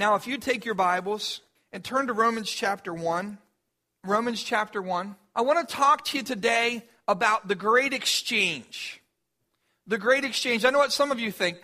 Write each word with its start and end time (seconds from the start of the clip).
Now, 0.00 0.14
if 0.14 0.26
you 0.26 0.38
take 0.38 0.64
your 0.64 0.72
Bibles 0.72 1.42
and 1.74 1.84
turn 1.84 2.06
to 2.06 2.14
Romans 2.14 2.50
chapter 2.50 2.94
1, 2.94 3.36
Romans 4.02 4.42
chapter 4.42 4.80
1, 4.80 5.14
I 5.36 5.42
want 5.42 5.68
to 5.68 5.76
talk 5.76 6.06
to 6.06 6.16
you 6.16 6.22
today 6.22 6.86
about 7.06 7.48
the 7.48 7.54
great 7.54 7.92
exchange. 7.92 9.02
The 9.86 9.98
great 9.98 10.24
exchange. 10.24 10.64
I 10.64 10.70
know 10.70 10.78
what 10.78 10.94
some 10.94 11.12
of 11.12 11.20
you 11.20 11.30
think. 11.30 11.58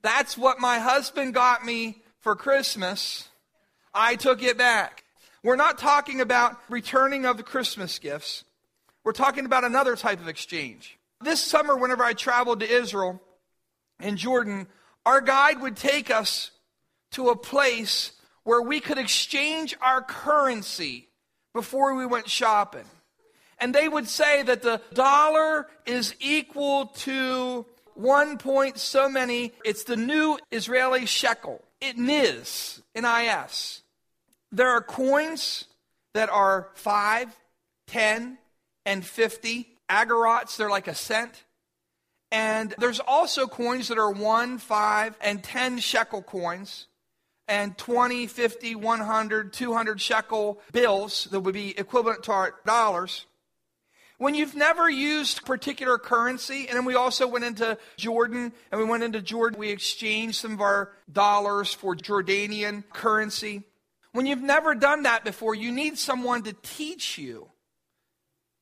That's 0.00 0.38
what 0.38 0.60
my 0.60 0.78
husband 0.78 1.34
got 1.34 1.62
me 1.62 2.00
for 2.20 2.34
Christmas. 2.34 3.28
I 3.92 4.16
took 4.16 4.42
it 4.42 4.56
back. 4.56 5.04
We're 5.42 5.56
not 5.56 5.76
talking 5.76 6.22
about 6.22 6.56
returning 6.70 7.26
of 7.26 7.36
the 7.36 7.42
Christmas 7.42 7.98
gifts. 7.98 8.44
We're 9.04 9.12
talking 9.12 9.44
about 9.44 9.64
another 9.64 9.94
type 9.94 10.22
of 10.22 10.28
exchange. 10.28 10.96
This 11.20 11.44
summer, 11.44 11.76
whenever 11.76 12.02
I 12.02 12.14
traveled 12.14 12.60
to 12.60 12.66
Israel 12.66 13.20
and 14.00 14.16
Jordan, 14.16 14.68
our 15.04 15.20
guide 15.20 15.60
would 15.60 15.76
take 15.76 16.10
us 16.10 16.50
to 17.12 17.28
a 17.28 17.36
place 17.36 18.12
where 18.44 18.62
we 18.62 18.80
could 18.80 18.98
exchange 18.98 19.76
our 19.80 20.02
currency 20.02 21.08
before 21.54 21.94
we 21.94 22.06
went 22.06 22.28
shopping. 22.28 22.84
And 23.58 23.74
they 23.74 23.88
would 23.88 24.08
say 24.08 24.42
that 24.42 24.62
the 24.62 24.80
dollar 24.92 25.68
is 25.86 26.14
equal 26.20 26.86
to 26.86 27.64
one 27.94 28.38
point 28.38 28.78
so 28.78 29.08
many, 29.08 29.52
it's 29.64 29.84
the 29.84 29.96
new 29.96 30.38
Israeli 30.50 31.06
shekel. 31.06 31.62
It 31.80 31.98
NIS, 31.98 32.82
N-I-S. 32.94 33.82
There 34.50 34.68
are 34.68 34.80
coins 34.80 35.66
that 36.14 36.28
are 36.28 36.68
5, 36.74 37.28
10, 37.86 38.38
and 38.86 39.04
50. 39.04 39.68
Agorots, 39.88 40.56
they're 40.56 40.70
like 40.70 40.88
a 40.88 40.94
cent. 40.94 41.44
And 42.30 42.74
there's 42.78 43.00
also 43.00 43.46
coins 43.46 43.88
that 43.88 43.98
are 43.98 44.10
1, 44.10 44.58
5, 44.58 45.16
and 45.20 45.42
10 45.42 45.78
shekel 45.78 46.22
coins 46.22 46.86
and 47.48 47.76
20, 47.76 48.26
50, 48.26 48.74
100, 48.76 49.52
200 49.52 50.00
shekel 50.00 50.60
bills 50.72 51.28
that 51.30 51.40
would 51.40 51.54
be 51.54 51.78
equivalent 51.78 52.22
to 52.24 52.32
our 52.32 52.54
dollars. 52.64 53.26
When 54.18 54.36
you've 54.36 54.54
never 54.54 54.88
used 54.88 55.44
particular 55.44 55.98
currency, 55.98 56.68
and 56.68 56.76
then 56.76 56.84
we 56.84 56.94
also 56.94 57.26
went 57.26 57.44
into 57.44 57.76
Jordan, 57.96 58.52
and 58.70 58.80
we 58.80 58.86
went 58.86 59.02
into 59.02 59.20
Jordan, 59.20 59.58
we 59.58 59.70
exchanged 59.70 60.36
some 60.36 60.52
of 60.52 60.60
our 60.60 60.92
dollars 61.10 61.74
for 61.74 61.96
Jordanian 61.96 62.84
currency. 62.92 63.64
When 64.12 64.26
you've 64.26 64.42
never 64.42 64.74
done 64.76 65.02
that 65.04 65.24
before, 65.24 65.54
you 65.54 65.72
need 65.72 65.98
someone 65.98 66.42
to 66.44 66.52
teach 66.52 67.18
you 67.18 67.48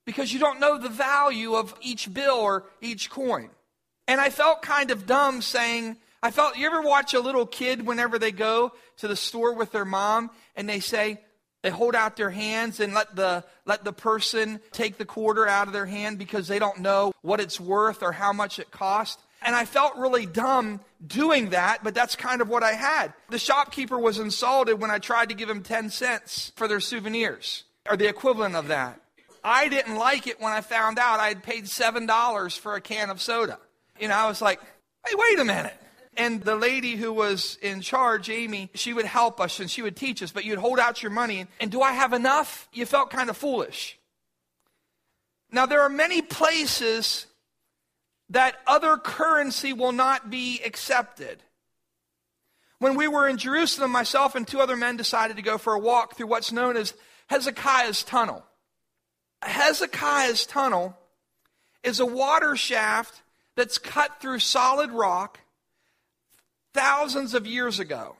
because 0.07 0.33
you 0.33 0.41
don't 0.41 0.61
know 0.61 0.79
the 0.79 0.89
value 0.89 1.55
of 1.55 1.75
each 1.83 2.13
bill 2.13 2.37
or 2.37 2.65
each 2.81 3.11
coin. 3.11 3.51
And 4.09 4.21
I 4.21 4.31
felt 4.31 4.63
kind 4.63 4.91
of 4.91 5.07
dumb 5.07 5.43
saying, 5.43 5.99
I 6.23 6.31
felt, 6.31 6.57
you 6.57 6.67
ever 6.67 6.83
watch 6.83 7.15
a 7.15 7.21
little 7.21 7.47
kid 7.47 7.87
whenever 7.87 8.19
they 8.19 8.33
go 8.33 8.73
to 8.99 9.09
the 9.09 9.17
store 9.17 9.55
with 9.55 9.73
their 9.73 9.85
mom 9.87 10.31
and 10.55 10.69
they 10.69 10.81
say, 10.81 11.21
they 11.63 11.71
hold 11.71 11.95
out 11.95 12.17
their 12.17 12.31
hands 12.31 12.81
and 12.81 12.95
let 12.95 13.15
the, 13.17 13.45
let 13.67 13.85
the 13.85 13.93
person 13.93 14.61
take 14.73 14.97
the 14.97 15.05
quarter 15.05 15.47
out 15.47 15.67
of 15.67 15.73
their 15.73 15.87
hand 15.87 16.19
because 16.19 16.49
they 16.49 16.59
don't 16.59 16.81
know 16.81 17.13
what 17.23 17.41
it's 17.41 17.61
worth 17.61 18.03
or 18.03 18.13
how 18.13 18.33
much 18.33 18.59
it 18.59 18.71
cost. 18.71 19.21
And 19.43 19.57
I 19.57 19.65
felt 19.65 19.97
really 19.97 20.27
dumb 20.27 20.81
doing 21.07 21.51
that, 21.51 21.83
but 21.83 21.95
that's 21.95 22.17
kind 22.17 22.43
of 22.43 22.49
what 22.49 22.63
I 22.63 22.73
had. 22.73 23.15
The 23.31 23.39
shopkeeper 23.39 23.99
was 23.99 24.19
insulted 24.19 24.81
when 24.81 24.91
I 24.91 24.99
tried 24.99 25.31
to 25.31 25.35
give 25.35 25.49
him 25.49 25.63
10 25.63 25.91
cents 25.91 26.53
for 26.57 26.69
their 26.69 26.81
souvenirs, 26.81 27.65
or 27.89 27.97
the 27.97 28.09
equivalent 28.09 28.55
of 28.55 28.69
that. 28.69 29.01
I 29.43 29.69
didn't 29.69 29.97
like 29.97 30.27
it 30.27 30.41
when 30.41 30.53
I 30.53 30.61
found 30.61 30.99
out 30.99 31.21
I 31.21 31.29
had 31.29 31.43
paid 31.43 31.65
$7 31.65 32.59
for 32.59 32.75
a 32.75 32.81
can 32.83 33.09
of 33.09 33.23
soda. 33.23 33.59
You 33.99 34.09
know, 34.09 34.15
I 34.15 34.29
was 34.29 34.43
like, 34.43 34.61
hey, 35.07 35.15
wait 35.15 35.39
a 35.39 35.45
minute. 35.45 35.75
And 36.17 36.43
the 36.43 36.57
lady 36.57 36.97
who 36.97 37.13
was 37.13 37.57
in 37.63 37.81
charge, 37.81 38.29
Amy, 38.31 38.71
she 38.75 38.93
would 38.93 39.05
help 39.05 39.41
us 39.41 39.61
and 39.61 39.71
she 39.71 39.83
would 39.83 39.97
teach 39.97 40.23
us, 40.23 40.33
but 40.33 40.45
you'd 40.45 40.59
hold 40.59 40.79
out 40.79 41.03
your 41.03 41.13
money. 41.13 41.41
And, 41.41 41.49
and 41.61 41.71
do 41.71 41.83
I 41.83 41.93
have 41.93 42.13
enough? 42.13 42.69
You 42.73 42.85
felt 42.85 43.11
kind 43.11 43.31
of 43.31 43.37
foolish. 43.37 43.99
Now, 45.53 45.67
there 45.67 45.83
are 45.83 45.89
many 45.89 46.23
places 46.23 47.27
that 48.31 48.57
other 48.67 48.97
currency 48.97 49.73
will 49.73 49.93
not 49.93 50.31
be 50.31 50.61
accepted. 50.65 51.43
When 52.79 52.97
we 52.97 53.09
were 53.09 53.29
in 53.29 53.37
Jerusalem, 53.37 53.91
myself 53.91 54.35
and 54.35 54.47
two 54.47 54.61
other 54.61 54.77
men 54.77 54.97
decided 54.97 55.37
to 55.37 55.43
go 55.43 55.59
for 55.59 55.75
a 55.75 55.79
walk 55.79 56.17
through 56.17 56.29
what's 56.29 56.53
known 56.53 56.77
as 56.77 56.95
Hezekiah's 57.27 58.03
Tunnel. 58.03 58.45
Hezekiah's 59.43 60.47
Tunnel 60.47 60.97
is 61.83 62.01
a 62.01 62.07
water 62.07 62.57
shaft 62.57 63.23
that's 63.57 63.79
cut 63.79 64.21
through 64.21 64.39
solid 64.39 64.91
rock 64.91 65.41
thousands 66.75 67.35
of 67.35 67.47
years 67.47 67.79
ago, 67.81 68.17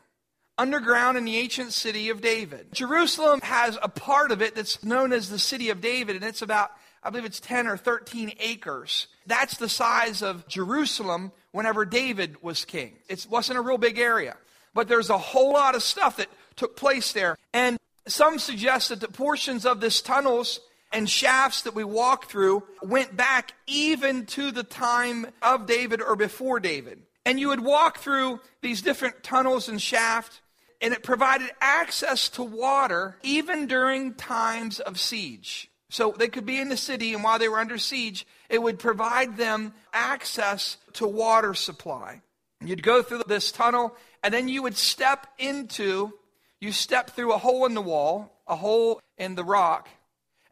underground 0.59 1.17
in 1.17 1.25
the 1.25 1.39
ancient 1.39 1.73
city 1.73 2.11
of 2.11 2.21
David. 2.21 2.73
Jerusalem 2.73 3.41
has 3.43 3.79
a 3.83 3.89
part 3.89 4.31
of 4.31 4.43
it 4.43 4.55
that's 4.55 4.85
known 4.85 5.13
as 5.13 5.31
the 5.31 5.39
city 5.39 5.71
of 5.71 5.81
David, 5.81 6.17
and 6.17 6.25
it's 6.25 6.43
about, 6.43 6.71
I 7.03 7.11
believe 7.11 7.25
it's 7.25 7.41
10 7.41 7.67
or 7.67 7.77
13 7.77 8.33
acres. 8.41 9.07
That's 9.27 9.57
the 9.57 9.69
size 9.69 10.23
of 10.23 10.47
Jerusalem 10.49 11.33
whenever 11.53 11.85
David 11.85 12.43
was 12.43 12.65
king. 12.65 12.97
It 13.09 13.27
wasn't 13.31 13.59
a 13.59 13.63
real 13.63 13.79
big 13.79 13.99
area, 13.99 14.37
but 14.75 14.89
there's 14.89 15.11
a 15.11 15.19
whole 15.19 15.53
lot 15.53 15.75
of 15.75 15.83
stuff 15.83 16.17
that 16.19 16.29
took 16.57 16.77
place 16.77 17.13
there. 17.13 17.39
And 17.55 17.79
some 18.07 18.39
suggest 18.39 18.91
that 18.91 19.01
the 19.01 19.09
portions 19.09 19.65
of 19.65 19.81
this 19.81 20.03
tunnels 20.03 20.61
and 20.93 21.09
shafts 21.09 21.63
that 21.63 21.75
we 21.75 21.85
walk 21.85 22.29
through 22.29 22.65
went 22.83 23.17
back 23.17 23.53
even 23.67 24.27
to 24.27 24.51
the 24.51 24.65
time 24.65 25.27
of 25.41 25.67
David 25.67 26.03
or 26.03 26.17
before 26.17 26.61
David. 26.61 27.03
And 27.25 27.39
you 27.39 27.49
would 27.49 27.61
walk 27.61 27.99
through 27.99 28.41
these 28.63 28.83
different 28.83 29.23
tunnels 29.23 29.69
and 29.69 29.81
shafts, 29.81 30.41
and 30.81 30.95
it 30.95 31.03
provided 31.03 31.51
access 31.61 32.29
to 32.31 32.43
water 32.43 33.17
even 33.23 33.67
during 33.67 34.15
times 34.15 34.81
of 34.81 34.99
siege. 34.99 35.71
So 35.91 36.15
they 36.17 36.29
could 36.29 36.47
be 36.47 36.59
in 36.61 36.69
the 36.69 36.77
city, 36.77 37.13
and 37.15 37.25
while 37.25 37.39
they 37.39 37.49
were 37.49 37.59
under 37.59 37.77
siege, 37.77 38.27
it 38.49 38.63
would 38.63 38.79
provide 38.79 39.37
them 39.37 39.75
access 39.93 40.77
to 40.95 41.07
water 41.07 41.53
supply. 41.53 42.23
You'd 42.65 42.83
go 42.83 43.03
through 43.03 43.25
this 43.27 43.51
tunnel, 43.51 43.97
and 44.23 44.33
then 44.33 44.49
you 44.49 44.63
would 44.63 44.77
step 44.77 45.27
into, 45.39 46.13
you 46.61 46.73
step 46.73 47.11
through 47.11 47.33
a 47.33 47.39
hole 47.39 47.67
in 47.67 47.75
the 47.75 47.83
wall, 47.83 48.41
a 48.47 48.55
hole 48.55 49.01
in 49.19 49.35
the 49.35 49.45
rock, 49.45 49.89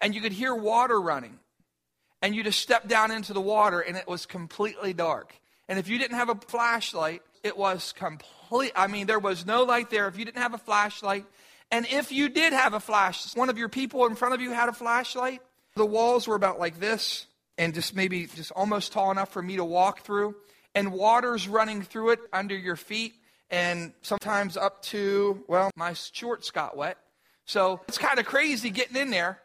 and 0.00 0.14
you 0.14 0.20
could 0.20 0.32
hear 0.32 0.54
water 0.54 1.00
running. 1.00 1.38
And 2.20 2.34
you 2.34 2.42
just 2.42 2.60
step 2.60 2.88
down 2.88 3.12
into 3.12 3.32
the 3.32 3.40
water, 3.40 3.80
and 3.80 3.96
it 3.96 4.08
was 4.08 4.26
completely 4.26 4.92
dark. 4.92 5.32
And 5.68 5.78
if 5.78 5.88
you 5.88 5.98
didn't 5.98 6.16
have 6.16 6.30
a 6.30 6.34
flashlight, 6.34 7.22
it 7.42 7.56
was 7.56 7.92
complete. 7.92 8.72
I 8.74 8.86
mean, 8.86 9.06
there 9.06 9.18
was 9.18 9.44
no 9.44 9.64
light 9.64 9.90
there. 9.90 10.08
If 10.08 10.18
you 10.18 10.24
didn't 10.24 10.42
have 10.42 10.54
a 10.54 10.58
flashlight, 10.58 11.26
and 11.70 11.86
if 11.86 12.10
you 12.10 12.28
did 12.28 12.52
have 12.52 12.72
a 12.72 12.80
flash, 12.80 13.34
one 13.36 13.50
of 13.50 13.58
your 13.58 13.68
people 13.68 14.06
in 14.06 14.14
front 14.14 14.34
of 14.34 14.40
you 14.40 14.52
had 14.52 14.68
a 14.68 14.72
flashlight, 14.72 15.42
the 15.74 15.84
walls 15.84 16.26
were 16.26 16.34
about 16.34 16.58
like 16.58 16.80
this, 16.80 17.26
and 17.58 17.74
just 17.74 17.94
maybe 17.94 18.26
just 18.26 18.50
almost 18.52 18.92
tall 18.92 19.10
enough 19.10 19.30
for 19.30 19.42
me 19.42 19.56
to 19.56 19.64
walk 19.64 20.00
through, 20.00 20.34
and 20.74 20.92
water's 20.92 21.46
running 21.46 21.82
through 21.82 22.10
it 22.10 22.20
under 22.32 22.56
your 22.56 22.76
feet, 22.76 23.14
and 23.50 23.92
sometimes 24.00 24.56
up 24.56 24.82
to, 24.82 25.44
well, 25.48 25.70
my 25.76 25.92
shorts 25.92 26.50
got 26.50 26.76
wet. 26.76 26.96
So 27.44 27.80
it's 27.88 27.98
kind 27.98 28.18
of 28.18 28.26
crazy 28.26 28.70
getting 28.70 28.96
in 28.96 29.10
there. 29.10 29.40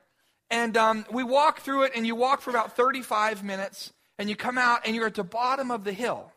And 0.50 0.75
um, 0.78 1.06
we 1.12 1.23
walk 1.23 1.62
through 1.62 1.83
it, 1.83 1.94
and 1.95 2.06
you 2.06 2.16
walk 2.16 2.41
for 2.41 2.50
about 2.50 2.75
35 2.75 3.44
minutes 3.44 3.91
and 4.18 4.29
you 4.29 4.35
come 4.35 4.57
out 4.57 4.81
and 4.85 4.96
you're 4.96 5.07
at 5.07 5.16
the 5.16 5.24
bottom 5.24 5.72
of 5.72 5.84
the 5.84 5.94
hill. 5.94 6.31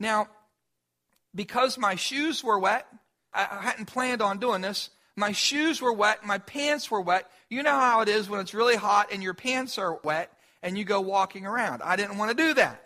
Now, 0.00 0.28
because 1.34 1.78
my 1.78 1.94
shoes 1.94 2.42
were 2.42 2.58
wet, 2.58 2.86
I 3.32 3.44
hadn't 3.62 3.86
planned 3.86 4.20
on 4.20 4.38
doing 4.38 4.60
this. 4.60 4.90
My 5.16 5.32
shoes 5.32 5.80
were 5.80 5.92
wet, 5.92 6.24
my 6.24 6.38
pants 6.38 6.90
were 6.90 7.00
wet. 7.00 7.30
You 7.48 7.62
know 7.62 7.78
how 7.78 8.00
it 8.00 8.08
is 8.08 8.28
when 8.28 8.40
it's 8.40 8.54
really 8.54 8.76
hot 8.76 9.12
and 9.12 9.22
your 9.22 9.34
pants 9.34 9.78
are 9.78 10.00
wet 10.04 10.32
and 10.62 10.76
you 10.76 10.84
go 10.84 11.00
walking 11.00 11.46
around. 11.46 11.82
I 11.82 11.96
didn't 11.96 12.18
want 12.18 12.30
to 12.30 12.36
do 12.36 12.54
that. 12.54 12.82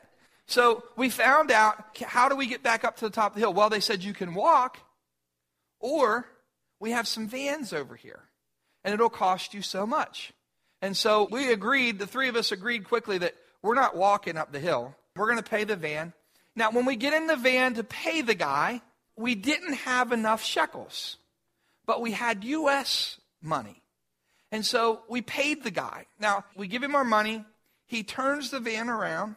So 0.46 0.84
we 0.96 1.10
found 1.10 1.50
out 1.50 1.98
how 2.02 2.28
do 2.28 2.36
we 2.36 2.46
get 2.46 2.62
back 2.62 2.84
up 2.84 2.96
to 2.96 3.04
the 3.04 3.10
top 3.10 3.32
of 3.32 3.34
the 3.34 3.40
hill? 3.40 3.52
Well, 3.52 3.68
they 3.68 3.80
said 3.80 4.04
you 4.04 4.14
can 4.14 4.34
walk, 4.34 4.78
or 5.80 6.26
we 6.78 6.92
have 6.92 7.08
some 7.08 7.26
vans 7.26 7.72
over 7.72 7.96
here, 7.96 8.22
and 8.84 8.94
it'll 8.94 9.08
cost 9.08 9.54
you 9.54 9.62
so 9.62 9.86
much. 9.86 10.32
And 10.80 10.96
so 10.96 11.26
we 11.30 11.50
agreed, 11.50 11.98
the 11.98 12.06
three 12.06 12.28
of 12.28 12.36
us 12.36 12.52
agreed 12.52 12.84
quickly 12.84 13.18
that 13.18 13.34
we're 13.66 13.74
not 13.74 13.96
walking 13.96 14.36
up 14.36 14.52
the 14.52 14.60
hill. 14.60 14.94
We're 15.16 15.26
going 15.26 15.42
to 15.42 15.50
pay 15.50 15.64
the 15.64 15.76
van. 15.76 16.12
Now, 16.54 16.70
when 16.70 16.86
we 16.86 16.96
get 16.96 17.12
in 17.12 17.26
the 17.26 17.36
van 17.36 17.74
to 17.74 17.84
pay 17.84 18.22
the 18.22 18.34
guy, 18.34 18.80
we 19.16 19.34
didn't 19.34 19.74
have 19.74 20.12
enough 20.12 20.42
shekels, 20.42 21.16
but 21.84 22.00
we 22.00 22.12
had 22.12 22.44
U.S. 22.44 23.18
money. 23.42 23.82
And 24.52 24.64
so 24.64 25.02
we 25.08 25.20
paid 25.20 25.64
the 25.64 25.70
guy. 25.70 26.06
Now, 26.20 26.44
we 26.54 26.68
give 26.68 26.82
him 26.82 26.94
our 26.94 27.04
money. 27.04 27.44
He 27.86 28.04
turns 28.04 28.50
the 28.50 28.60
van 28.60 28.88
around. 28.88 29.36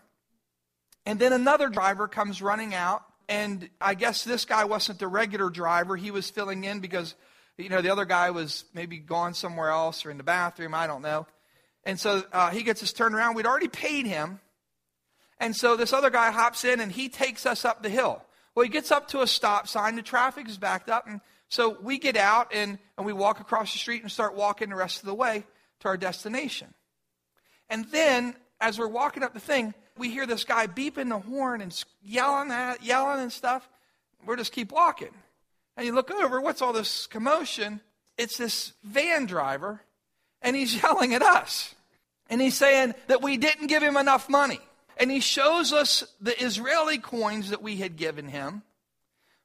And 1.05 1.17
then 1.17 1.33
another 1.33 1.67
driver 1.67 2.07
comes 2.07 2.41
running 2.41 2.75
out. 2.75 3.03
And 3.27 3.69
I 3.81 3.95
guess 3.95 4.23
this 4.23 4.45
guy 4.45 4.65
wasn't 4.65 4.99
the 4.99 5.07
regular 5.07 5.49
driver. 5.49 5.95
He 5.95 6.11
was 6.11 6.29
filling 6.29 6.63
in 6.63 6.79
because, 6.79 7.15
you 7.57 7.69
know, 7.69 7.81
the 7.81 7.89
other 7.89 8.05
guy 8.05 8.29
was 8.29 8.65
maybe 8.73 8.97
gone 8.97 9.33
somewhere 9.33 9.69
else 9.69 10.05
or 10.05 10.11
in 10.11 10.17
the 10.17 10.23
bathroom. 10.23 10.75
I 10.75 10.87
don't 10.87 11.01
know. 11.01 11.25
And 11.83 11.99
so 11.99 12.23
uh, 12.33 12.49
he 12.49 12.63
gets 12.63 12.83
us 12.83 12.93
turned 12.93 13.15
around. 13.15 13.35
We'd 13.35 13.45
already 13.45 13.67
paid 13.67 14.05
him. 14.05 14.39
And 15.39 15.55
so 15.55 15.75
this 15.75 15.93
other 15.93 16.09
guy 16.09 16.31
hops 16.31 16.65
in 16.65 16.79
and 16.79 16.91
he 16.91 17.09
takes 17.09 17.45
us 17.45 17.63
up 17.65 17.81
the 17.81 17.89
hill. 17.89 18.21
Well, 18.53 18.63
he 18.63 18.69
gets 18.69 18.91
up 18.91 19.07
to 19.09 19.21
a 19.21 19.27
stop 19.27 19.67
sign. 19.67 19.95
The 19.95 20.01
traffic 20.01 20.47
is 20.49 20.57
backed 20.57 20.89
up. 20.89 21.07
And 21.07 21.21
So 21.47 21.77
we 21.81 21.97
get 21.97 22.17
out 22.17 22.53
and, 22.53 22.77
and 22.97 23.05
we 23.05 23.13
walk 23.13 23.39
across 23.39 23.71
the 23.71 23.79
street 23.79 24.01
and 24.01 24.11
start 24.11 24.35
walking 24.35 24.69
the 24.69 24.75
rest 24.75 24.99
of 24.99 25.05
the 25.05 25.13
way 25.13 25.45
to 25.79 25.87
our 25.87 25.97
destination. 25.97 26.73
And 27.69 27.85
then, 27.91 28.35
as 28.59 28.77
we're 28.77 28.87
walking 28.87 29.23
up 29.23 29.33
the 29.33 29.39
thing, 29.39 29.73
we 29.97 30.09
hear 30.09 30.25
this 30.25 30.43
guy 30.43 30.67
beeping 30.67 31.09
the 31.09 31.19
horn 31.19 31.61
and 31.61 31.83
yelling 32.03 32.51
at, 32.51 32.83
yelling 32.83 33.21
and 33.21 33.31
stuff. 33.31 33.69
We'll 34.25 34.37
just 34.37 34.51
keep 34.51 34.71
walking. 34.71 35.13
And 35.77 35.85
you 35.85 35.93
look 35.93 36.11
over, 36.11 36.41
what's 36.41 36.61
all 36.61 36.73
this 36.73 37.07
commotion? 37.07 37.79
It's 38.17 38.37
this 38.37 38.73
van 38.83 39.25
driver, 39.25 39.81
and 40.41 40.55
he's 40.55 40.81
yelling 40.81 41.13
at 41.13 41.21
us. 41.21 41.75
And 42.29 42.39
he's 42.39 42.57
saying 42.57 42.93
that 43.07 43.21
we 43.21 43.37
didn't 43.37 43.67
give 43.67 43.81
him 43.81 43.97
enough 43.97 44.29
money. 44.29 44.59
And 44.97 45.09
he 45.09 45.19
shows 45.19 45.73
us 45.73 46.03
the 46.21 46.41
Israeli 46.43 46.97
coins 46.97 47.49
that 47.49 47.61
we 47.61 47.77
had 47.77 47.95
given 47.95 48.27
him. 48.27 48.63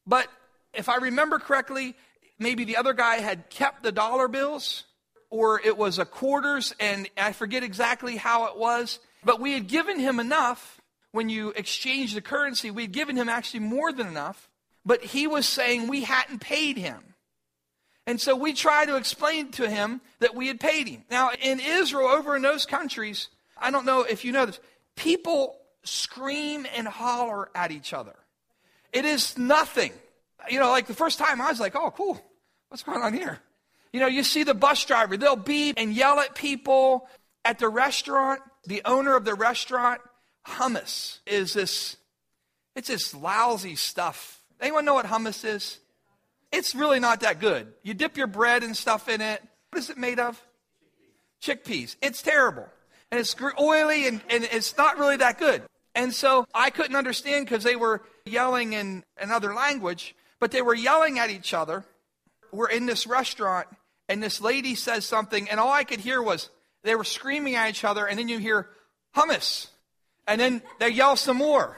But 0.06 0.29
if 0.75 0.88
I 0.88 0.96
remember 0.96 1.38
correctly, 1.38 1.94
maybe 2.38 2.64
the 2.64 2.76
other 2.76 2.93
guy 2.93 3.17
had 3.17 3.49
kept 3.49 3.82
the 3.82 3.93
dollar 3.93 4.29
bills, 4.29 4.85
or 5.31 5.61
it 5.61 5.79
was 5.79 5.99
a 5.99 6.05
quarters, 6.05 6.75
and 6.79 7.08
I 7.17 7.32
forget 7.32 7.62
exactly 7.62 8.17
how 8.17 8.46
it 8.46 8.58
was. 8.58 8.99
But 9.25 9.41
we 9.41 9.52
had 9.52 9.69
given 9.69 9.99
him 9.99 10.20
enough 10.20 10.81
when 11.12 11.29
you 11.29 11.50
exchange 11.50 12.12
the 12.12 12.20
currency, 12.20 12.73
we 12.73 12.82
had 12.82 12.93
given 12.93 13.17
him 13.17 13.29
actually 13.29 13.61
more 13.61 13.93
than 13.93 14.08
enough, 14.08 14.49
but 14.85 15.02
he 15.02 15.29
was 15.29 15.46
saying 15.46 15.87
we 15.87 16.02
hadn't 16.02 16.41
paid 16.41 16.76
him. 16.76 17.13
And 18.06 18.21
so 18.21 18.37
we 18.37 18.53
tried 18.53 18.87
to 18.87 18.97
explain 18.97 19.51
to 19.53 19.69
him 19.69 20.01
that 20.19 20.35
we 20.35 20.49
had 20.49 20.61
paid 20.61 20.89
him. 20.89 21.05
Now, 21.11 21.31
in 21.41 21.59
Israel, 21.59 22.09
over 22.09 22.37
in 22.37 22.43
those 22.43 22.67
countries, 22.67 23.29
I 23.56 23.71
don't 23.71 23.87
know 23.87 24.03
if 24.03 24.25
you 24.25 24.33
know 24.33 24.47
this, 24.47 24.61
people 24.95 25.56
scream 25.85 26.67
and 26.77 26.87
holler 26.87 27.49
at 27.55 27.71
each 27.71 27.93
other. 27.93 28.15
It 28.93 29.05
is 29.05 29.39
nothing. 29.39 29.93
You 30.51 30.59
know, 30.61 30.71
like 30.71 30.87
the 30.87 30.95
first 30.95 31.19
time 31.19 31.41
I 31.41 31.49
was 31.49 31.61
like, 31.61 31.75
oh, 31.75 31.91
cool. 31.91 32.21
What's 32.69 32.83
going 32.83 33.03
on 33.03 33.15
here? 33.15 33.39
You 33.93 34.01
know, 34.01 34.06
you 34.06 34.23
see 34.23 34.43
the 34.43 34.55
bus 34.55 34.85
driver, 34.85 35.17
they'll 35.17 35.37
beep 35.37 35.77
and 35.79 35.93
yell 35.93 36.19
at 36.19 36.35
people 36.35 37.09
at 37.45 37.59
the 37.59 37.69
restaurant. 37.69 38.41
The 38.67 38.83
owner 38.85 39.15
of 39.15 39.25
the 39.25 39.35
restaurant, 39.35 40.01
hummus, 40.47 41.19
is 41.27 41.53
this, 41.53 41.97
it's 42.75 42.89
this 42.89 43.15
lousy 43.15 43.77
stuff. 43.77 44.43
Anyone 44.61 44.85
know 44.85 44.95
what 44.95 45.06
hummus 45.06 45.45
is? 45.45 45.79
It's 46.55 46.73
really 46.73 47.01
not 47.01 47.21
that 47.21 47.41
good. 47.41 47.73
You 47.83 47.95
dip 47.95 48.17
your 48.17 48.29
bread 48.29 48.62
and 48.62 48.77
stuff 48.77 49.09
in 49.09 49.21
it. 49.21 49.43
What 49.71 49.81
is 49.81 49.91
it 49.91 49.99
made 49.99 50.21
of? 50.21 50.41
Chickpeas. 51.43 51.97
It's 52.01 52.23
terrible. 52.23 52.69
And 53.11 53.19
it's 53.19 53.35
oily 53.61 54.06
and, 54.06 54.21
and 54.31 54.45
it's 54.45 54.77
not 54.77 54.97
really 54.97 55.17
that 55.17 55.41
good. 55.41 55.62
And 55.97 56.15
so 56.15 56.47
I 56.55 56.71
couldn't 56.71 56.95
understand 56.95 57.47
because 57.47 57.65
they 57.65 57.75
were 57.75 58.03
yelling 58.25 58.73
in 58.73 59.03
another 59.19 59.53
language, 59.53 60.15
but 60.39 60.53
they 60.53 60.62
were 60.62 60.77
yelling 60.77 61.19
at 61.19 61.29
each 61.29 61.55
other. 61.55 61.85
We're 62.53 62.71
in 62.71 62.87
this 62.87 63.05
restaurant, 63.05 63.67
and 64.09 64.23
this 64.23 64.41
lady 64.41 64.77
says 64.77 65.05
something, 65.05 65.51
and 65.51 65.59
all 65.59 65.73
I 65.73 65.83
could 65.83 66.01
hear 66.01 66.23
was 66.23 66.51
they 66.85 66.95
were 66.95 67.05
screaming 67.05 67.56
at 67.56 67.69
each 67.69 67.85
other, 67.85 68.06
and 68.06 68.17
then 68.17 68.29
you 68.29 68.39
hear 68.39 68.69
hummus. 69.17 69.69
And 70.29 70.41
then 70.41 70.62
they 70.79 70.91
yell 70.91 71.17
some 71.17 71.37
more. 71.37 71.77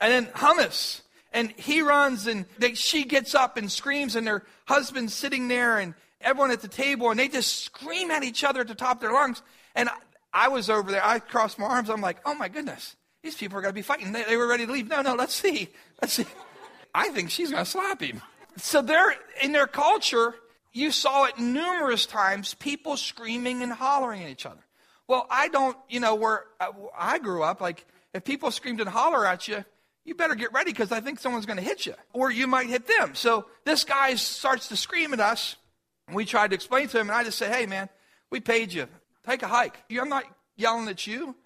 And 0.00 0.12
then 0.12 0.32
hummus 0.32 1.02
and 1.32 1.52
he 1.52 1.82
runs 1.82 2.26
and 2.26 2.46
they, 2.58 2.74
she 2.74 3.04
gets 3.04 3.34
up 3.34 3.56
and 3.56 3.70
screams 3.70 4.16
and 4.16 4.26
her 4.26 4.44
husband's 4.66 5.14
sitting 5.14 5.48
there 5.48 5.78
and 5.78 5.94
everyone 6.20 6.50
at 6.50 6.60
the 6.60 6.68
table 6.68 7.10
and 7.10 7.18
they 7.18 7.28
just 7.28 7.64
scream 7.64 8.10
at 8.10 8.22
each 8.22 8.44
other 8.44 8.60
at 8.60 8.68
the 8.68 8.74
top 8.74 8.96
of 8.96 9.00
their 9.00 9.12
lungs. 9.12 9.42
And 9.74 9.88
I, 9.88 9.94
I 10.32 10.48
was 10.48 10.70
over 10.70 10.90
there. 10.90 11.04
I 11.04 11.18
crossed 11.18 11.58
my 11.58 11.66
arms. 11.66 11.88
I'm 11.88 12.00
like 12.00 12.18
oh 12.24 12.34
my 12.34 12.48
goodness. 12.48 12.96
These 13.22 13.36
people 13.36 13.58
are 13.58 13.60
going 13.60 13.72
to 13.72 13.78
be 13.78 13.82
fighting. 13.82 14.12
They, 14.12 14.22
they 14.24 14.36
were 14.36 14.46
ready 14.46 14.66
to 14.66 14.72
leave. 14.72 14.88
No 14.88 15.02
no 15.02 15.14
let's 15.14 15.34
see. 15.34 15.68
Let's 16.00 16.14
see. 16.14 16.26
I 16.94 17.08
think 17.10 17.30
she's 17.30 17.50
going 17.50 17.64
to 17.64 17.70
slap 17.70 18.00
him. 18.00 18.20
So 18.56 18.82
they're 18.82 19.14
in 19.42 19.52
their 19.52 19.66
culture 19.66 20.34
you 20.72 20.92
saw 20.92 21.24
it 21.24 21.38
numerous 21.38 22.06
times 22.06 22.54
people 22.54 22.96
screaming 22.96 23.62
and 23.62 23.72
hollering 23.72 24.22
at 24.22 24.30
each 24.30 24.46
other. 24.46 24.64
Well 25.08 25.26
i 25.30 25.48
don't 25.48 25.76
you 25.88 26.00
know 26.00 26.14
where 26.14 26.44
i 26.96 27.18
grew 27.18 27.42
up 27.42 27.60
like 27.60 27.84
if 28.14 28.24
people 28.24 28.50
screamed 28.50 28.80
and 28.80 28.88
holler 28.88 29.26
at 29.26 29.48
you 29.48 29.64
you 30.04 30.14
better 30.14 30.34
get 30.34 30.52
ready 30.52 30.72
because 30.72 30.92
I 30.92 31.00
think 31.00 31.18
someone's 31.18 31.46
going 31.46 31.58
to 31.58 31.62
hit 31.62 31.86
you, 31.86 31.94
or 32.12 32.30
you 32.30 32.46
might 32.46 32.68
hit 32.68 32.86
them. 32.86 33.14
So 33.14 33.46
this 33.64 33.84
guy 33.84 34.14
starts 34.14 34.68
to 34.68 34.76
scream 34.76 35.12
at 35.12 35.20
us. 35.20 35.56
And 36.06 36.16
we 36.16 36.24
tried 36.24 36.48
to 36.48 36.54
explain 36.56 36.88
to 36.88 36.98
him, 36.98 37.08
and 37.08 37.16
I 37.16 37.22
just 37.22 37.38
said, 37.38 37.54
hey, 37.54 37.66
man, 37.66 37.88
we 38.30 38.40
paid 38.40 38.72
you. 38.72 38.88
Take 39.24 39.44
a 39.44 39.48
hike. 39.48 39.76
I'm 39.90 40.08
not 40.08 40.24
yelling 40.56 40.88
at 40.88 41.06
you, 41.06 41.36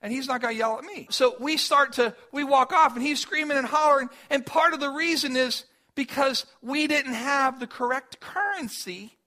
and 0.00 0.10
he's 0.10 0.26
not 0.26 0.40
going 0.40 0.54
to 0.54 0.58
yell 0.58 0.78
at 0.78 0.84
me. 0.84 1.08
So 1.10 1.36
we 1.38 1.58
start 1.58 1.94
to, 1.94 2.14
we 2.32 2.42
walk 2.42 2.72
off, 2.72 2.94
and 2.94 3.02
he's 3.02 3.20
screaming 3.20 3.58
and 3.58 3.66
hollering. 3.66 4.08
And 4.30 4.46
part 4.46 4.72
of 4.72 4.80
the 4.80 4.88
reason 4.88 5.36
is 5.36 5.64
because 5.94 6.46
we 6.62 6.86
didn't 6.86 7.12
have 7.12 7.60
the 7.60 7.66
correct 7.66 8.20
currency 8.20 9.18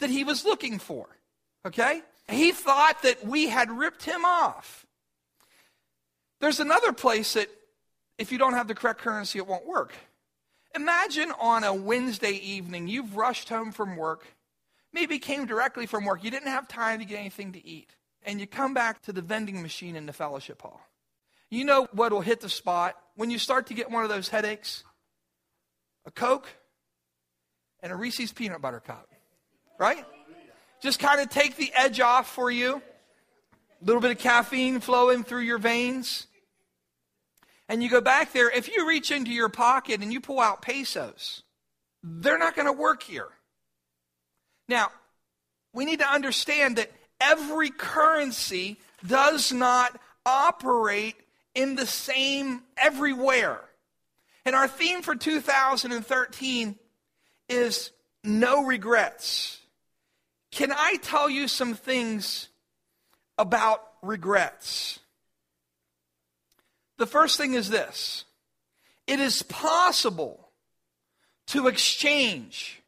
that 0.00 0.10
he 0.10 0.24
was 0.24 0.44
looking 0.44 0.80
for. 0.80 1.06
Okay? 1.64 2.02
He 2.28 2.50
thought 2.50 3.02
that 3.02 3.24
we 3.24 3.48
had 3.48 3.70
ripped 3.70 4.02
him 4.02 4.24
off. 4.24 4.84
There's 6.40 6.58
another 6.58 6.92
place 6.92 7.34
that 7.34 7.48
if 8.18 8.30
you 8.30 8.38
don't 8.38 8.54
have 8.54 8.68
the 8.68 8.74
correct 8.74 9.00
currency, 9.00 9.38
it 9.38 9.46
won't 9.46 9.66
work. 9.66 9.92
Imagine 10.74 11.32
on 11.40 11.64
a 11.64 11.72
Wednesday 11.72 12.32
evening, 12.32 12.88
you've 12.88 13.16
rushed 13.16 13.48
home 13.48 13.72
from 13.72 13.96
work, 13.96 14.26
maybe 14.92 15.18
came 15.18 15.46
directly 15.46 15.86
from 15.86 16.04
work, 16.04 16.24
you 16.24 16.30
didn't 16.30 16.48
have 16.48 16.66
time 16.66 16.98
to 16.98 17.04
get 17.04 17.18
anything 17.18 17.52
to 17.52 17.64
eat, 17.64 17.90
and 18.24 18.40
you 18.40 18.46
come 18.46 18.74
back 18.74 19.02
to 19.02 19.12
the 19.12 19.22
vending 19.22 19.62
machine 19.62 19.96
in 19.96 20.06
the 20.06 20.12
fellowship 20.12 20.62
hall. 20.62 20.80
You 21.50 21.64
know 21.64 21.88
what 21.92 22.12
will 22.12 22.20
hit 22.20 22.40
the 22.40 22.48
spot 22.48 22.96
when 23.14 23.30
you 23.30 23.38
start 23.38 23.68
to 23.68 23.74
get 23.74 23.90
one 23.90 24.02
of 24.02 24.10
those 24.10 24.28
headaches? 24.28 24.82
A 26.06 26.10
Coke 26.10 26.48
and 27.80 27.92
a 27.92 27.96
Reese's 27.96 28.32
peanut 28.32 28.60
butter 28.60 28.80
cup, 28.80 29.08
right? 29.78 30.04
Just 30.82 30.98
kind 30.98 31.20
of 31.20 31.30
take 31.30 31.56
the 31.56 31.70
edge 31.74 32.00
off 32.00 32.28
for 32.28 32.50
you. 32.50 32.82
A 33.80 33.84
little 33.84 34.02
bit 34.02 34.10
of 34.10 34.18
caffeine 34.18 34.80
flowing 34.80 35.22
through 35.22 35.42
your 35.42 35.58
veins 35.58 36.26
and 37.68 37.82
you 37.82 37.88
go 37.88 38.00
back 38.00 38.32
there, 38.32 38.50
if 38.50 38.68
you 38.68 38.86
reach 38.86 39.10
into 39.10 39.30
your 39.30 39.48
pocket 39.48 40.02
and 40.02 40.12
you 40.12 40.20
pull 40.20 40.40
out 40.40 40.62
pesos, 40.62 41.42
they're 42.02 42.38
not 42.38 42.54
going 42.54 42.66
to 42.66 42.72
work 42.72 43.02
here. 43.02 43.28
Now, 44.68 44.90
we 45.72 45.84
need 45.84 46.00
to 46.00 46.10
understand 46.10 46.76
that 46.76 46.90
every 47.20 47.70
currency 47.70 48.78
does 49.06 49.52
not 49.52 49.98
operate 50.26 51.16
in 51.54 51.74
the 51.74 51.86
same 51.86 52.62
everywhere. 52.76 53.60
And 54.44 54.54
our 54.54 54.68
theme 54.68 55.02
for 55.02 55.14
2013 55.14 56.76
is 57.48 57.90
no 58.22 58.64
regrets. 58.64 59.60
Can 60.50 60.72
I 60.72 60.96
tell 61.02 61.28
you 61.28 61.48
some 61.48 61.74
things 61.74 62.48
about 63.38 63.82
regrets? 64.02 65.00
The 66.98 67.06
first 67.06 67.36
thing 67.36 67.54
is 67.54 67.70
this 67.70 68.24
it 69.06 69.20
is 69.20 69.42
possible 69.42 70.48
to 71.48 71.68
exchange 71.68 72.82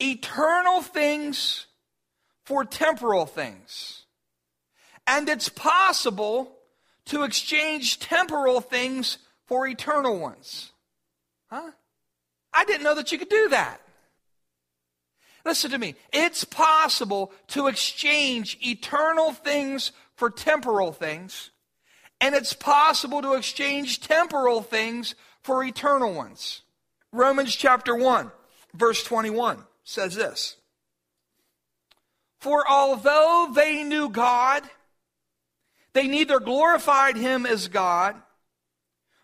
eternal 0.00 0.82
things 0.82 1.66
for 2.44 2.64
temporal 2.64 3.26
things. 3.26 4.04
And 5.06 5.28
it's 5.28 5.48
possible 5.48 6.56
to 7.06 7.24
exchange 7.24 7.98
temporal 7.98 8.60
things 8.60 9.18
for 9.46 9.66
eternal 9.66 10.18
ones. 10.18 10.72
Huh? 11.50 11.70
I 12.52 12.64
didn't 12.64 12.82
know 12.82 12.94
that 12.94 13.10
you 13.10 13.18
could 13.18 13.30
do 13.30 13.48
that. 13.48 13.80
Listen 15.44 15.70
to 15.70 15.78
me. 15.78 15.94
It's 16.12 16.44
possible 16.44 17.32
to 17.48 17.68
exchange 17.68 18.58
eternal 18.60 19.32
things 19.32 19.92
for 20.14 20.28
temporal 20.28 20.92
things 20.92 21.50
and 22.20 22.34
it's 22.34 22.52
possible 22.52 23.22
to 23.22 23.34
exchange 23.34 24.00
temporal 24.00 24.62
things 24.62 25.14
for 25.42 25.62
eternal 25.62 26.12
ones. 26.12 26.62
Romans 27.12 27.54
chapter 27.54 27.94
1, 27.94 28.30
verse 28.74 29.02
21 29.04 29.64
says 29.84 30.14
this 30.14 30.56
For 32.40 32.68
although 32.68 33.50
they 33.54 33.82
knew 33.82 34.08
God, 34.08 34.62
they 35.92 36.06
neither 36.06 36.40
glorified 36.40 37.16
him 37.16 37.46
as 37.46 37.68
God 37.68 38.14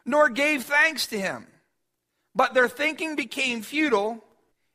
nor 0.07 0.29
gave 0.29 0.65
thanks 0.65 1.07
to 1.09 1.19
him, 1.19 1.47
but 2.35 2.55
their 2.55 2.69
thinking 2.69 3.17
became 3.17 3.63
futile 3.63 4.25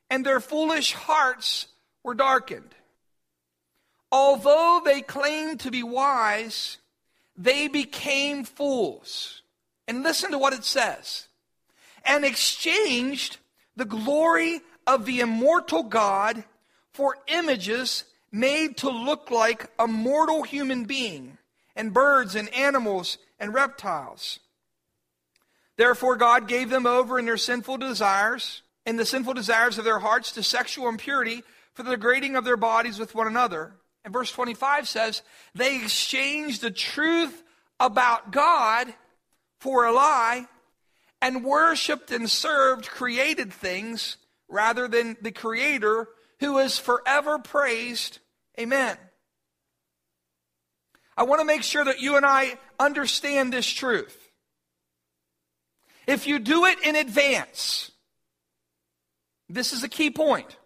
and 0.08 0.26
their 0.26 0.40
foolish 0.40 0.92
hearts 0.92 1.68
were 2.02 2.14
darkened. 2.14 2.74
Although 4.12 4.82
they 4.84 5.02
claimed 5.02 5.60
to 5.60 5.70
be 5.70 5.84
wise, 5.84 6.78
they 7.42 7.68
became 7.68 8.44
fools. 8.44 9.42
And 9.88 10.02
listen 10.02 10.30
to 10.30 10.38
what 10.38 10.52
it 10.52 10.64
says 10.64 11.26
and 12.04 12.24
exchanged 12.24 13.38
the 13.76 13.84
glory 13.84 14.60
of 14.86 15.04
the 15.04 15.20
immortal 15.20 15.82
God 15.82 16.44
for 16.92 17.16
images 17.26 18.04
made 18.30 18.76
to 18.78 18.90
look 18.90 19.30
like 19.30 19.68
a 19.78 19.86
mortal 19.86 20.42
human 20.42 20.84
being, 20.84 21.38
and 21.74 21.92
birds 21.92 22.36
and 22.36 22.52
animals 22.54 23.18
and 23.38 23.52
reptiles. 23.52 24.38
Therefore, 25.76 26.16
God 26.16 26.46
gave 26.46 26.70
them 26.70 26.86
over 26.86 27.18
in 27.18 27.26
their 27.26 27.36
sinful 27.36 27.78
desires 27.78 28.62
in 28.86 28.96
the 28.96 29.06
sinful 29.06 29.34
desires 29.34 29.78
of 29.78 29.84
their 29.84 29.98
hearts 29.98 30.32
to 30.32 30.42
sexual 30.42 30.88
impurity 30.88 31.42
for 31.74 31.82
the 31.82 31.90
degrading 31.90 32.36
of 32.36 32.44
their 32.44 32.56
bodies 32.56 32.98
with 32.98 33.14
one 33.14 33.26
another. 33.26 33.72
And 34.04 34.12
verse 34.12 34.30
25 34.32 34.88
says, 34.88 35.22
they 35.54 35.76
exchanged 35.76 36.62
the 36.62 36.70
truth 36.70 37.42
about 37.78 38.32
God 38.32 38.92
for 39.58 39.84
a 39.84 39.92
lie 39.92 40.46
and 41.20 41.44
worshiped 41.44 42.10
and 42.10 42.30
served 42.30 42.88
created 42.88 43.52
things 43.52 44.16
rather 44.48 44.88
than 44.88 45.16
the 45.20 45.32
Creator 45.32 46.08
who 46.40 46.58
is 46.58 46.78
forever 46.78 47.38
praised. 47.38 48.18
Amen. 48.58 48.96
I 51.16 51.24
want 51.24 51.40
to 51.40 51.44
make 51.44 51.62
sure 51.62 51.84
that 51.84 52.00
you 52.00 52.16
and 52.16 52.24
I 52.24 52.58
understand 52.78 53.52
this 53.52 53.66
truth. 53.66 54.16
If 56.06 56.26
you 56.26 56.38
do 56.38 56.64
it 56.64 56.78
in 56.82 56.96
advance, 56.96 57.90
this 59.48 59.72
is 59.72 59.84
a 59.84 59.88
key 59.88 60.10
point. 60.10 60.56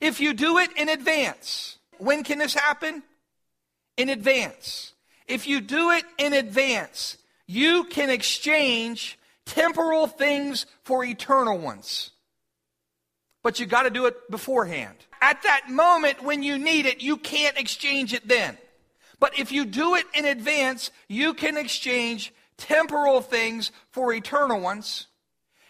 If 0.00 0.20
you 0.20 0.32
do 0.32 0.58
it 0.58 0.70
in 0.76 0.88
advance, 0.88 1.75
when 1.98 2.24
can 2.24 2.38
this 2.38 2.54
happen? 2.54 3.02
In 3.96 4.08
advance. 4.08 4.92
If 5.26 5.48
you 5.48 5.60
do 5.60 5.90
it 5.90 6.04
in 6.18 6.32
advance, 6.32 7.16
you 7.46 7.84
can 7.84 8.10
exchange 8.10 9.18
temporal 9.44 10.06
things 10.06 10.66
for 10.82 11.04
eternal 11.04 11.58
ones. 11.58 12.10
But 13.42 13.60
you 13.60 13.66
got 13.66 13.84
to 13.84 13.90
do 13.90 14.06
it 14.06 14.30
beforehand. 14.30 14.96
At 15.20 15.42
that 15.44 15.70
moment 15.70 16.22
when 16.22 16.42
you 16.42 16.58
need 16.58 16.86
it, 16.86 17.02
you 17.02 17.16
can't 17.16 17.56
exchange 17.56 18.12
it 18.12 18.26
then. 18.28 18.58
But 19.18 19.38
if 19.38 19.50
you 19.50 19.64
do 19.64 19.94
it 19.94 20.04
in 20.14 20.24
advance, 20.24 20.90
you 21.08 21.32
can 21.32 21.56
exchange 21.56 22.32
temporal 22.58 23.20
things 23.20 23.72
for 23.90 24.12
eternal 24.12 24.60
ones. 24.60 25.06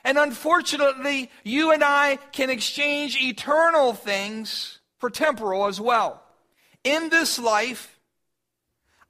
And 0.05 0.19
unfortunately, 0.19 1.31
you 1.45 1.73
and 1.73 1.83
I 1.83 2.17
can 2.33 2.51
exchange 2.51 3.21
eternal 3.21 3.93
things 3.93 4.79
for 4.99 5.11
temporal 5.11 5.67
as 5.67 5.81
well. 5.81 6.23
In 6.85 7.09
this 7.09 7.39
life, 7.39 7.99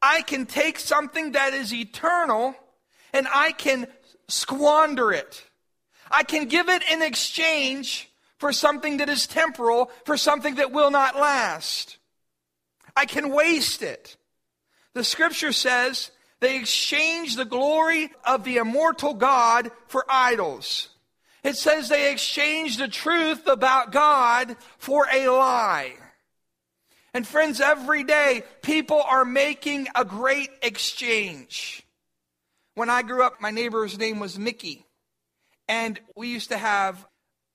I 0.00 0.22
can 0.22 0.46
take 0.46 0.78
something 0.78 1.32
that 1.32 1.52
is 1.52 1.72
eternal 1.72 2.54
and 3.12 3.26
I 3.32 3.52
can 3.52 3.86
squander 4.28 5.12
it. 5.12 5.44
I 6.10 6.22
can 6.22 6.46
give 6.46 6.68
it 6.68 6.82
in 6.90 7.02
exchange 7.02 8.10
for 8.38 8.52
something 8.52 8.98
that 8.98 9.08
is 9.08 9.26
temporal, 9.26 9.90
for 10.04 10.16
something 10.16 10.56
that 10.56 10.72
will 10.72 10.90
not 10.90 11.16
last. 11.16 11.96
I 12.94 13.06
can 13.06 13.30
waste 13.30 13.82
it. 13.82 14.16
The 14.94 15.04
scripture 15.04 15.52
says 15.52 16.10
they 16.40 16.56
exchanged 16.56 17.36
the 17.36 17.44
glory 17.44 18.10
of 18.24 18.44
the 18.44 18.56
immortal 18.56 19.14
God 19.14 19.70
for 19.88 20.04
idols. 20.08 20.88
It 21.46 21.56
says 21.56 21.88
they 21.88 22.10
exchanged 22.10 22.80
the 22.80 22.88
truth 22.88 23.46
about 23.46 23.92
God 23.92 24.56
for 24.78 25.06
a 25.12 25.28
lie. 25.28 25.94
And 27.14 27.24
friends, 27.24 27.60
every 27.60 28.02
day 28.02 28.42
people 28.62 29.00
are 29.00 29.24
making 29.24 29.86
a 29.94 30.04
great 30.04 30.50
exchange. 30.60 31.86
When 32.74 32.90
I 32.90 33.02
grew 33.02 33.22
up, 33.22 33.40
my 33.40 33.52
neighbor's 33.52 33.96
name 33.96 34.18
was 34.18 34.36
Mickey. 34.36 34.86
And 35.68 36.00
we 36.16 36.32
used 36.32 36.48
to 36.48 36.58
have 36.58 37.06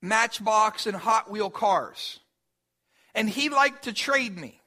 Matchbox 0.02 0.88
and 0.88 0.96
Hot 0.96 1.30
Wheel 1.30 1.50
cars. 1.50 2.22
And 3.14 3.30
he 3.30 3.50
liked 3.50 3.84
to 3.84 3.94
trade 3.94 4.38
me. 4.38 4.62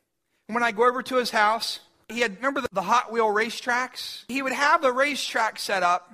When 0.48 0.62
I 0.62 0.70
go 0.70 0.86
over 0.86 1.02
to 1.02 1.16
his 1.16 1.30
house, 1.30 1.80
he 2.10 2.20
had, 2.20 2.36
remember 2.36 2.60
the, 2.60 2.68
the 2.74 2.82
Hot 2.82 3.10
Wheel 3.10 3.28
racetracks? 3.28 4.24
He 4.28 4.42
would 4.42 4.52
have 4.52 4.82
the 4.82 4.92
racetrack 4.92 5.58
set 5.58 5.82
up. 5.82 6.12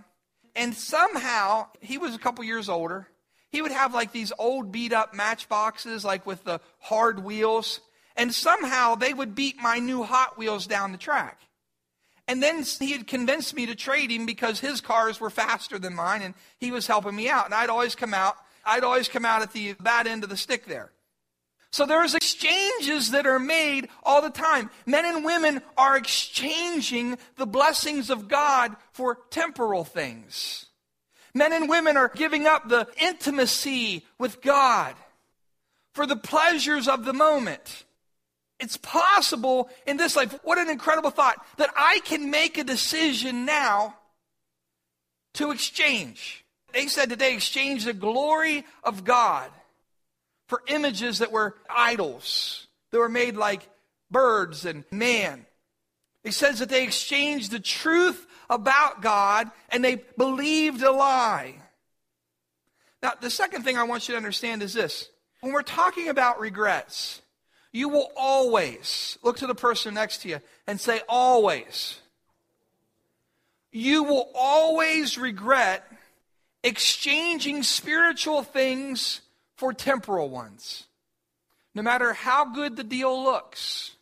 And 0.60 0.74
somehow, 0.74 1.68
he 1.80 1.96
was 1.96 2.14
a 2.14 2.18
couple 2.18 2.44
years 2.44 2.68
older. 2.68 3.08
He 3.48 3.62
would 3.62 3.72
have 3.72 3.94
like 3.94 4.12
these 4.12 4.30
old 4.38 4.70
beat 4.70 4.92
up 4.92 5.14
matchboxes, 5.14 6.04
like 6.04 6.26
with 6.26 6.44
the 6.44 6.60
hard 6.80 7.24
wheels. 7.24 7.80
And 8.14 8.34
somehow 8.34 8.94
they 8.94 9.14
would 9.14 9.34
beat 9.34 9.56
my 9.56 9.78
new 9.78 10.02
Hot 10.02 10.36
Wheels 10.36 10.66
down 10.66 10.92
the 10.92 10.98
track. 10.98 11.40
And 12.28 12.42
then 12.42 12.62
he 12.78 12.92
had 12.92 13.06
convinced 13.06 13.54
me 13.54 13.64
to 13.64 13.74
trade 13.74 14.10
him 14.10 14.26
because 14.26 14.60
his 14.60 14.82
cars 14.82 15.18
were 15.18 15.30
faster 15.30 15.78
than 15.78 15.94
mine 15.94 16.20
and 16.20 16.34
he 16.58 16.70
was 16.70 16.86
helping 16.86 17.16
me 17.16 17.30
out. 17.30 17.46
And 17.46 17.54
I'd 17.54 17.70
always 17.70 17.94
come 17.94 18.12
out, 18.12 18.36
I'd 18.62 18.84
always 18.84 19.08
come 19.08 19.24
out 19.24 19.40
at 19.40 19.54
the 19.54 19.72
bad 19.80 20.06
end 20.06 20.24
of 20.24 20.28
the 20.28 20.36
stick 20.36 20.66
there. 20.66 20.92
So 21.72 21.86
there's 21.86 22.14
exchanges 22.14 23.12
that 23.12 23.26
are 23.26 23.38
made 23.38 23.88
all 24.02 24.22
the 24.22 24.30
time. 24.30 24.70
Men 24.86 25.06
and 25.06 25.24
women 25.24 25.62
are 25.78 25.96
exchanging 25.96 27.16
the 27.36 27.46
blessings 27.46 28.10
of 28.10 28.28
God 28.28 28.74
for 28.92 29.18
temporal 29.30 29.84
things. 29.84 30.66
Men 31.32 31.52
and 31.52 31.68
women 31.68 31.96
are 31.96 32.10
giving 32.12 32.46
up 32.46 32.68
the 32.68 32.88
intimacy 33.00 34.04
with 34.18 34.42
God 34.42 34.96
for 35.94 36.06
the 36.06 36.16
pleasures 36.16 36.88
of 36.88 37.04
the 37.04 37.12
moment. 37.12 37.84
It's 38.58 38.76
possible 38.76 39.70
in 39.86 39.96
this 39.96 40.16
life. 40.16 40.38
What 40.42 40.58
an 40.58 40.68
incredible 40.68 41.10
thought 41.10 41.44
that 41.56 41.70
I 41.76 42.00
can 42.04 42.30
make 42.30 42.58
a 42.58 42.64
decision 42.64 43.44
now 43.46 43.96
to 45.34 45.52
exchange. 45.52 46.44
They 46.72 46.88
said 46.88 47.10
today, 47.10 47.34
exchange 47.34 47.84
the 47.84 47.92
glory 47.92 48.64
of 48.82 49.04
God 49.04 49.50
for 50.50 50.62
images 50.66 51.20
that 51.20 51.30
were 51.30 51.54
idols, 51.70 52.66
that 52.90 52.98
were 52.98 53.08
made 53.08 53.36
like 53.36 53.68
birds 54.10 54.66
and 54.66 54.84
man. 54.90 55.46
He 56.24 56.32
says 56.32 56.58
that 56.58 56.68
they 56.68 56.82
exchanged 56.82 57.52
the 57.52 57.60
truth 57.60 58.26
about 58.50 59.00
God 59.00 59.48
and 59.70 59.84
they 59.84 60.02
believed 60.18 60.82
a 60.82 60.90
lie. 60.90 61.54
Now, 63.00 63.12
the 63.18 63.30
second 63.30 63.62
thing 63.62 63.78
I 63.78 63.84
want 63.84 64.08
you 64.08 64.12
to 64.12 64.16
understand 64.16 64.64
is 64.64 64.74
this. 64.74 65.08
When 65.40 65.52
we're 65.52 65.62
talking 65.62 66.08
about 66.08 66.40
regrets, 66.40 67.22
you 67.72 67.88
will 67.88 68.10
always 68.16 69.18
look 69.22 69.36
to 69.36 69.46
the 69.46 69.54
person 69.54 69.94
next 69.94 70.22
to 70.22 70.28
you 70.28 70.40
and 70.66 70.80
say, 70.80 71.00
always. 71.08 72.00
You 73.70 74.02
will 74.02 74.28
always 74.34 75.16
regret 75.16 75.86
exchanging 76.64 77.62
spiritual 77.62 78.42
things 78.42 79.20
for 79.60 79.74
temporal 79.74 80.30
ones. 80.30 80.86
No 81.74 81.82
matter 81.82 82.14
how 82.14 82.46
good 82.46 82.76
the 82.76 82.82
deal 82.82 83.22
looks, 83.22 83.94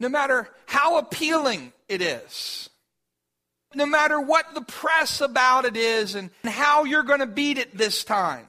no 0.00 0.08
matter 0.08 0.48
how 0.64 0.96
appealing 0.96 1.74
it 1.86 2.00
is, 2.00 2.70
no 3.74 3.84
matter 3.84 4.18
what 4.18 4.54
the 4.54 4.62
press 4.62 5.20
about 5.20 5.66
it 5.66 5.76
is 5.76 6.14
and 6.14 6.30
how 6.44 6.84
you're 6.84 7.02
going 7.02 7.20
to 7.20 7.26
beat 7.26 7.58
it 7.58 7.76
this 7.76 8.04
time. 8.04 8.46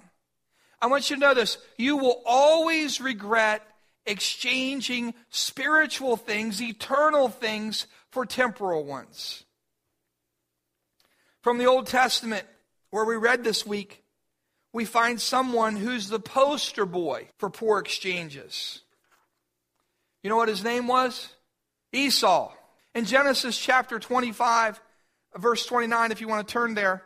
I 0.82 0.88
want 0.88 1.10
you 1.10 1.18
to 1.18 1.20
know 1.20 1.34
this. 1.34 1.58
You 1.78 1.98
will 1.98 2.22
always 2.26 3.02
regret 3.02 3.62
exchanging 4.06 5.14
spiritual 5.32 6.16
things, 6.16 6.62
eternal 6.62 7.28
things, 7.28 7.88
for 8.10 8.26
temporal 8.26 8.86
ones. 8.86 9.44
From 11.42 11.58
the 11.58 11.66
Old 11.66 11.88
Testament, 11.88 12.46
where 12.90 13.04
we 13.06 13.18
read 13.18 13.44
this 13.44 13.66
week, 13.66 14.01
we 14.74 14.86
find 14.86 15.20
someone 15.20 15.76
who's 15.76 16.10
the 16.10 16.20
poster 16.20 16.86
boy 16.86 17.28
for 17.38 17.50
poor 17.50 17.80
exchanges. 17.80 18.82
You 20.24 20.30
know 20.30 20.38
what 20.38 20.50
his 20.50 20.64
name 20.64 20.88
was? 20.88 21.30
Esau. 21.92 22.54
In 22.94 23.06
Genesis 23.06 23.58
chapter 23.58 24.00
25, 24.00 24.82
verse 25.38 25.66
29, 25.66 26.12
if 26.12 26.22
you 26.22 26.28
want 26.28 26.48
to 26.48 26.52
turn 26.52 26.74
there. 26.74 27.04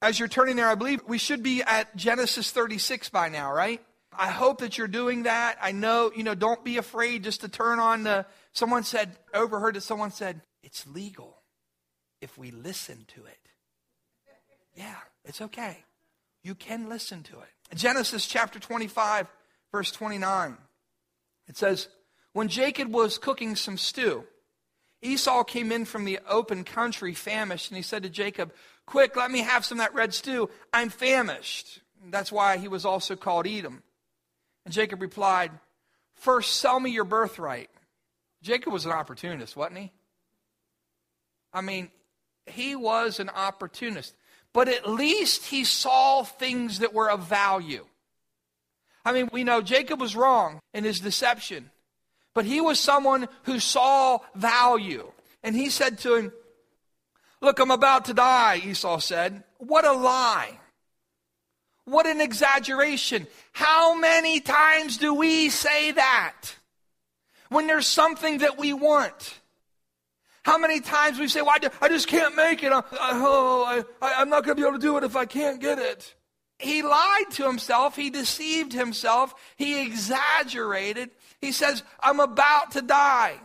As 0.00 0.18
you're 0.18 0.28
turning 0.28 0.56
there, 0.56 0.68
I 0.68 0.74
believe 0.76 1.00
we 1.08 1.18
should 1.18 1.42
be 1.42 1.62
at 1.62 1.96
Genesis 1.96 2.50
36 2.52 3.08
by 3.08 3.28
now, 3.28 3.52
right? 3.52 3.82
I 4.16 4.28
hope 4.28 4.60
that 4.60 4.78
you're 4.78 4.88
doing 4.88 5.24
that. 5.24 5.58
I 5.60 5.72
know, 5.72 6.12
you 6.14 6.22
know, 6.22 6.34
don't 6.34 6.64
be 6.64 6.76
afraid 6.76 7.24
just 7.24 7.40
to 7.42 7.48
turn 7.48 7.78
on 7.78 8.04
the. 8.04 8.26
Someone 8.52 8.84
said, 8.84 9.16
overheard 9.34 9.74
that 9.74 9.82
someone 9.82 10.10
said, 10.10 10.40
it's 10.62 10.86
legal 10.86 11.42
if 12.20 12.38
we 12.38 12.50
listen 12.50 13.04
to 13.14 13.24
it. 13.24 13.38
Yeah, 14.74 14.96
it's 15.24 15.40
okay. 15.40 15.84
You 16.48 16.54
can 16.54 16.88
listen 16.88 17.22
to 17.24 17.40
it. 17.40 17.76
Genesis 17.76 18.26
chapter 18.26 18.58
25, 18.58 19.26
verse 19.70 19.90
29. 19.90 20.56
It 21.46 21.58
says, 21.58 21.88
When 22.32 22.48
Jacob 22.48 22.90
was 22.90 23.18
cooking 23.18 23.54
some 23.54 23.76
stew, 23.76 24.24
Esau 25.02 25.44
came 25.44 25.70
in 25.70 25.84
from 25.84 26.06
the 26.06 26.20
open 26.26 26.64
country 26.64 27.12
famished, 27.12 27.68
and 27.68 27.76
he 27.76 27.82
said 27.82 28.02
to 28.04 28.08
Jacob, 28.08 28.54
Quick, 28.86 29.14
let 29.14 29.30
me 29.30 29.40
have 29.40 29.66
some 29.66 29.78
of 29.78 29.84
that 29.84 29.94
red 29.94 30.14
stew. 30.14 30.48
I'm 30.72 30.88
famished. 30.88 31.82
That's 32.06 32.32
why 32.32 32.56
he 32.56 32.66
was 32.66 32.86
also 32.86 33.14
called 33.14 33.46
Edom. 33.46 33.82
And 34.64 34.72
Jacob 34.72 35.02
replied, 35.02 35.50
First, 36.14 36.56
sell 36.56 36.80
me 36.80 36.90
your 36.90 37.04
birthright. 37.04 37.68
Jacob 38.42 38.72
was 38.72 38.86
an 38.86 38.92
opportunist, 38.92 39.54
wasn't 39.54 39.80
he? 39.80 39.92
I 41.52 41.60
mean, 41.60 41.90
he 42.46 42.74
was 42.74 43.20
an 43.20 43.28
opportunist. 43.28 44.14
But 44.58 44.66
at 44.66 44.90
least 44.90 45.44
he 45.46 45.62
saw 45.62 46.24
things 46.24 46.80
that 46.80 46.92
were 46.92 47.08
of 47.08 47.28
value. 47.28 47.86
I 49.04 49.12
mean, 49.12 49.28
we 49.32 49.44
know 49.44 49.62
Jacob 49.62 50.00
was 50.00 50.16
wrong 50.16 50.58
in 50.74 50.82
his 50.82 50.98
deception, 50.98 51.70
but 52.34 52.44
he 52.44 52.60
was 52.60 52.80
someone 52.80 53.28
who 53.44 53.60
saw 53.60 54.18
value. 54.34 55.12
And 55.44 55.54
he 55.54 55.70
said 55.70 55.98
to 55.98 56.16
him, 56.16 56.32
Look, 57.40 57.60
I'm 57.60 57.70
about 57.70 58.06
to 58.06 58.14
die, 58.14 58.60
Esau 58.64 58.98
said. 58.98 59.44
What 59.58 59.84
a 59.84 59.92
lie. 59.92 60.58
What 61.84 62.08
an 62.08 62.20
exaggeration. 62.20 63.28
How 63.52 63.94
many 63.94 64.40
times 64.40 64.96
do 64.96 65.14
we 65.14 65.50
say 65.50 65.92
that? 65.92 66.34
When 67.48 67.68
there's 67.68 67.86
something 67.86 68.38
that 68.38 68.58
we 68.58 68.72
want. 68.72 69.37
How 70.48 70.56
many 70.56 70.80
times 70.80 71.18
we 71.18 71.28
say, 71.28 71.42
well, 71.42 71.56
I 71.82 71.88
just 71.88 72.08
can't 72.08 72.34
make 72.34 72.62
it. 72.62 72.72
I, 72.72 72.82
oh, 72.90 73.84
I, 74.00 74.14
I'm 74.16 74.30
not 74.30 74.46
going 74.46 74.56
to 74.56 74.62
be 74.62 74.66
able 74.66 74.78
to 74.78 74.82
do 74.82 74.96
it 74.96 75.04
if 75.04 75.14
I 75.14 75.26
can't 75.26 75.60
get 75.60 75.78
it. 75.78 76.14
He 76.58 76.80
lied 76.80 77.30
to 77.32 77.44
himself. 77.44 77.96
He 77.96 78.08
deceived 78.08 78.72
himself. 78.72 79.34
He 79.56 79.82
exaggerated. 79.82 81.10
He 81.42 81.52
says, 81.52 81.82
I'm 82.00 82.18
about 82.18 82.70
to 82.70 82.80
die. 82.80 83.38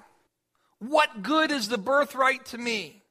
What 0.80 1.24
good 1.24 1.52
is 1.52 1.68
the 1.68 1.78
birthright 1.78 2.46
to 2.46 2.58
me? 2.58 3.04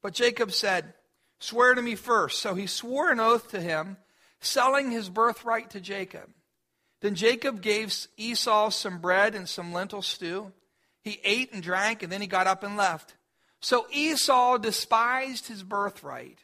But 0.00 0.14
Jacob 0.14 0.50
said, 0.50 0.94
Swear 1.38 1.74
to 1.74 1.82
me 1.82 1.96
first. 1.96 2.38
So 2.38 2.54
he 2.54 2.66
swore 2.66 3.10
an 3.10 3.20
oath 3.20 3.50
to 3.50 3.60
him, 3.60 3.98
selling 4.40 4.90
his 4.90 5.10
birthright 5.10 5.68
to 5.72 5.82
Jacob. 5.82 6.30
Then 7.02 7.14
Jacob 7.14 7.60
gave 7.60 7.94
Esau 8.16 8.70
some 8.70 9.00
bread 9.02 9.34
and 9.34 9.46
some 9.46 9.74
lentil 9.74 10.00
stew. 10.00 10.52
He 11.02 11.20
ate 11.24 11.52
and 11.52 11.62
drank, 11.62 12.02
and 12.02 12.12
then 12.12 12.20
he 12.20 12.26
got 12.26 12.46
up 12.46 12.62
and 12.62 12.76
left. 12.76 13.14
So 13.60 13.86
Esau 13.92 14.58
despised 14.58 15.48
his 15.48 15.62
birthright. 15.62 16.38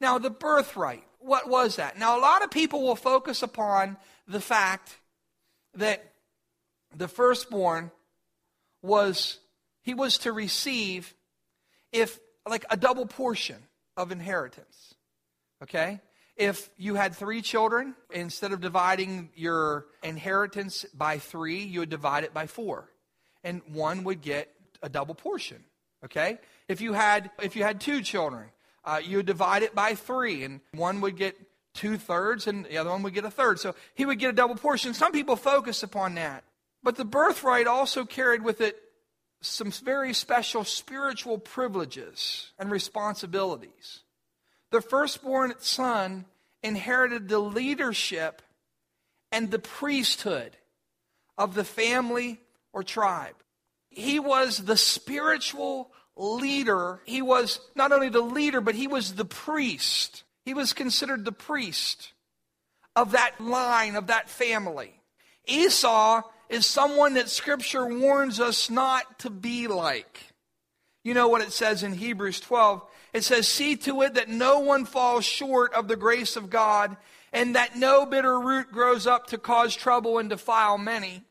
Now, 0.00 0.18
the 0.18 0.30
birthright, 0.30 1.04
what 1.18 1.48
was 1.48 1.76
that? 1.76 1.98
Now, 1.98 2.18
a 2.18 2.20
lot 2.20 2.42
of 2.42 2.50
people 2.50 2.82
will 2.82 2.96
focus 2.96 3.42
upon 3.42 3.96
the 4.26 4.40
fact 4.40 4.98
that 5.74 6.12
the 6.96 7.08
firstborn 7.08 7.90
was, 8.82 9.38
he 9.82 9.94
was 9.94 10.18
to 10.18 10.32
receive 10.32 11.14
if, 11.92 12.18
like, 12.48 12.64
a 12.70 12.76
double 12.76 13.06
portion 13.06 13.62
of 13.96 14.10
inheritance. 14.10 14.94
Okay? 15.62 16.00
If 16.36 16.70
you 16.78 16.94
had 16.94 17.14
three 17.14 17.42
children, 17.42 17.94
instead 18.10 18.52
of 18.52 18.62
dividing 18.62 19.28
your 19.34 19.86
inheritance 20.02 20.86
by 20.94 21.18
three, 21.18 21.62
you 21.62 21.80
would 21.80 21.90
divide 21.90 22.24
it 22.24 22.32
by 22.32 22.46
four. 22.46 22.88
And 23.44 23.62
one 23.72 24.04
would 24.04 24.20
get 24.20 24.48
a 24.82 24.88
double 24.88 25.14
portion. 25.14 25.64
Okay? 26.04 26.38
If 26.68 26.80
you 26.80 26.92
had, 26.92 27.30
if 27.42 27.56
you 27.56 27.62
had 27.62 27.80
two 27.80 28.02
children, 28.02 28.48
uh, 28.84 29.00
you 29.04 29.18
would 29.18 29.26
divide 29.26 29.62
it 29.62 29.74
by 29.74 29.94
three, 29.94 30.44
and 30.44 30.60
one 30.72 31.00
would 31.02 31.16
get 31.16 31.36
two 31.74 31.98
thirds, 31.98 32.46
and 32.46 32.64
the 32.64 32.78
other 32.78 32.90
one 32.90 33.02
would 33.02 33.14
get 33.14 33.24
a 33.24 33.30
third. 33.30 33.60
So 33.60 33.74
he 33.94 34.06
would 34.06 34.18
get 34.18 34.30
a 34.30 34.32
double 34.32 34.56
portion. 34.56 34.94
Some 34.94 35.12
people 35.12 35.36
focus 35.36 35.82
upon 35.82 36.14
that. 36.14 36.44
But 36.82 36.96
the 36.96 37.04
birthright 37.04 37.66
also 37.66 38.04
carried 38.04 38.42
with 38.42 38.60
it 38.60 38.80
some 39.42 39.70
very 39.70 40.12
special 40.12 40.64
spiritual 40.64 41.38
privileges 41.38 42.52
and 42.58 42.70
responsibilities. 42.70 44.00
The 44.70 44.80
firstborn 44.80 45.54
son 45.58 46.26
inherited 46.62 47.28
the 47.28 47.38
leadership 47.38 48.42
and 49.32 49.50
the 49.50 49.58
priesthood 49.58 50.56
of 51.38 51.54
the 51.54 51.64
family 51.64 52.40
or 52.72 52.82
tribe. 52.82 53.34
He 53.88 54.20
was 54.20 54.58
the 54.58 54.76
spiritual 54.76 55.90
leader. 56.16 57.00
He 57.06 57.22
was 57.22 57.60
not 57.74 57.92
only 57.92 58.08
the 58.08 58.20
leader, 58.20 58.60
but 58.60 58.74
he 58.74 58.86
was 58.86 59.14
the 59.14 59.24
priest. 59.24 60.22
He 60.44 60.54
was 60.54 60.72
considered 60.72 61.24
the 61.24 61.32
priest 61.32 62.12
of 62.94 63.12
that 63.12 63.40
line, 63.40 63.96
of 63.96 64.08
that 64.08 64.28
family. 64.28 65.00
Esau 65.46 66.22
is 66.48 66.66
someone 66.66 67.14
that 67.14 67.28
Scripture 67.28 67.86
warns 67.86 68.40
us 68.40 68.70
not 68.70 69.20
to 69.20 69.30
be 69.30 69.68
like. 69.68 70.20
You 71.02 71.14
know 71.14 71.28
what 71.28 71.42
it 71.42 71.52
says 71.52 71.82
in 71.82 71.94
Hebrews 71.94 72.40
12? 72.40 72.82
It 73.12 73.24
says, 73.24 73.48
See 73.48 73.76
to 73.76 74.02
it 74.02 74.14
that 74.14 74.28
no 74.28 74.60
one 74.60 74.84
falls 74.84 75.24
short 75.24 75.72
of 75.72 75.88
the 75.88 75.96
grace 75.96 76.36
of 76.36 76.50
God, 76.50 76.96
and 77.32 77.54
that 77.54 77.76
no 77.76 78.04
bitter 78.04 78.38
root 78.38 78.70
grows 78.70 79.06
up 79.06 79.28
to 79.28 79.38
cause 79.38 79.74
trouble 79.74 80.18
and 80.18 80.28
defile 80.28 80.76
many. 80.76 81.24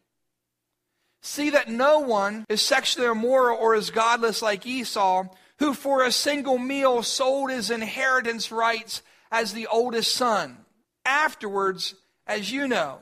See 1.29 1.51
that 1.51 1.69
no 1.69 1.99
one 1.99 2.43
is 2.49 2.59
sexually 2.59 3.05
immoral 3.05 3.55
or 3.55 3.75
is 3.75 3.91
godless 3.91 4.41
like 4.41 4.65
Esau, 4.65 5.27
who 5.59 5.75
for 5.75 6.03
a 6.03 6.11
single 6.11 6.57
meal 6.57 7.03
sold 7.03 7.51
his 7.51 7.69
inheritance 7.69 8.51
rights 8.51 9.03
as 9.31 9.53
the 9.53 9.67
oldest 9.67 10.11
son. 10.15 10.57
Afterwards, 11.05 11.93
as 12.25 12.51
you 12.51 12.67
know, 12.67 13.01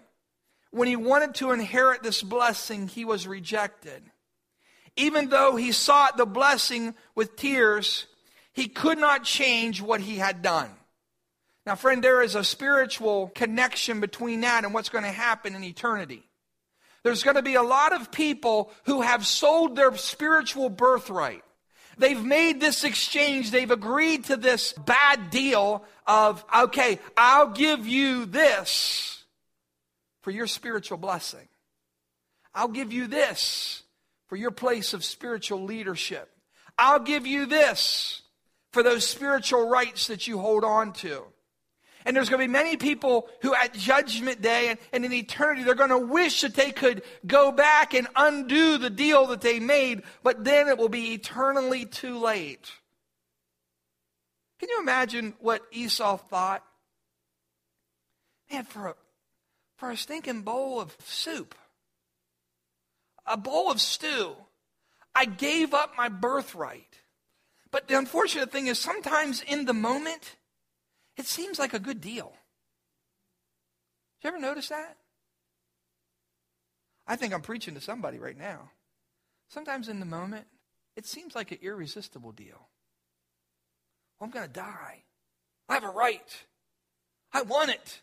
when 0.72 0.90
he 0.90 0.98
wanted 0.98 1.36
to 1.36 1.52
inherit 1.52 2.04
this 2.04 2.22
blessing, 2.22 2.90
he 2.90 3.06
was 3.06 3.26
rejected. 3.26 4.04
Even 4.98 5.30
though 5.30 5.56
he 5.56 5.72
sought 5.72 6.18
the 6.18 6.26
blessing 6.26 6.96
with 7.16 7.38
tears, 7.38 8.08
he 8.52 8.68
could 8.68 8.98
not 8.98 9.24
change 9.24 9.82
what 9.82 10.02
he 10.02 10.18
had 10.18 10.42
done. 10.42 10.70
Now, 11.66 11.76
friend, 11.76 12.04
there 12.04 12.22
is 12.22 12.36
a 12.36 12.44
spiritual 12.44 13.30
connection 13.30 14.02
between 14.02 14.42
that 14.42 14.66
and 14.66 14.74
what's 14.74 14.90
going 14.90 15.06
to 15.06 15.12
happen 15.12 15.56
in 15.56 15.64
eternity. 15.64 16.27
There's 17.04 17.24
going 17.24 17.36
to 17.36 17.42
be 17.42 17.56
a 17.56 17.64
lot 17.64 17.94
of 17.94 18.12
people 18.12 18.72
who 18.86 19.02
have 19.02 19.26
sold 19.26 19.76
their 19.76 19.96
spiritual 19.96 20.70
birthright. 20.70 21.44
They've 21.98 22.24
made 22.24 22.60
this 22.60 22.84
exchange. 22.84 23.52
They've 23.52 23.72
agreed 23.72 24.26
to 24.26 24.38
this 24.38 24.74
bad 24.74 25.30
deal 25.30 25.84
of, 26.06 26.44
okay, 26.56 27.00
I'll 27.16 27.50
give 27.50 27.88
you 27.88 28.26
this 28.26 29.24
for 30.22 30.32
your 30.32 30.48
spiritual 30.48 30.98
blessing. 30.98 31.48
I'll 32.54 32.68
give 32.68 32.92
you 32.92 33.08
this 33.08 33.84
for 34.28 34.36
your 34.36 34.52
place 34.52 34.94
of 34.94 35.04
spiritual 35.04 35.64
leadership. 35.64 36.30
I'll 36.78 37.00
give 37.00 37.26
you 37.26 37.46
this 37.46 38.22
for 38.72 38.84
those 38.84 39.08
spiritual 39.08 39.70
rights 39.70 40.08
that 40.08 40.28
you 40.28 40.40
hold 40.40 40.64
on 40.64 40.94
to. 40.94 41.24
And 42.08 42.16
there's 42.16 42.30
going 42.30 42.40
to 42.40 42.48
be 42.48 42.52
many 42.52 42.78
people 42.78 43.28
who 43.42 43.54
at 43.54 43.74
judgment 43.74 44.42
day 44.42 44.70
and, 44.70 44.80
and 44.94 45.04
in 45.04 45.12
eternity, 45.12 45.64
they're 45.64 45.76
going 45.76 45.90
to 45.90 45.98
wish 45.98 46.40
that 46.40 46.54
they 46.56 46.72
could 46.72 47.04
go 47.26 47.52
back 47.52 47.94
and 47.94 48.08
undo 48.16 48.78
the 48.78 48.90
deal 48.90 49.28
that 49.28 49.42
they 49.42 49.60
made, 49.60 50.04
but 50.24 50.46
then 50.46 50.70
it 50.70 50.78
will 50.78 50.88
be 50.88 51.14
eternally 51.14 51.86
too 51.86 52.18
late. 52.18 52.72
Can 54.60 54.70
you 54.70 54.80
imagine 54.80 55.34
what 55.40 55.64
Esau 55.74 56.16
thought? 56.16 56.64
Man, 58.50 58.64
for 58.64 58.88
a, 58.88 58.96
for 59.76 59.92
a 59.92 59.98
stinking 59.98 60.44
bowl 60.44 60.80
of 60.80 60.96
soup, 61.04 61.56
a 63.26 63.36
bowl 63.36 63.70
of 63.70 63.82
stew. 63.82 64.34
I 65.14 65.26
gave 65.26 65.74
up 65.74 65.98
my 65.98 66.08
birthright. 66.08 67.00
But 67.70 67.90
the 67.90 67.98
unfortunate 67.98 68.50
thing 68.50 68.68
is, 68.68 68.80
sometimes 68.80 69.42
in 69.42 69.66
the 69.66 69.74
moment, 69.74 70.38
it 71.18 71.26
seems 71.26 71.60
like 71.60 71.74
a 71.74 71.80
good 71.80 72.00
deal. 72.00 72.34
Did 74.22 74.28
you 74.28 74.36
ever 74.36 74.40
notice 74.40 74.70
that? 74.70 74.98
I 77.08 77.16
think 77.16 77.34
I'm 77.34 77.42
preaching 77.42 77.74
to 77.76 77.82
somebody 77.82 78.20
right 78.20 78.38
now. 78.38 78.72
Sometimes 79.50 79.88
in 79.88 80.00
the 80.00 80.06
moment, 80.06 80.46
it 80.96 81.06
seems 81.06 81.36
like 81.36 81.52
an 81.52 81.60
irresistible 81.62 82.32
deal. 82.32 82.68
Well, 84.20 84.26
I'm 84.26 84.32
going 84.32 84.48
to 84.48 84.52
die. 84.52 85.04
I 85.70 85.74
have 85.76 85.84
a 85.84 85.90
right. 85.90 86.46
I 87.32 87.44
want 87.44 87.70
it. 87.70 88.02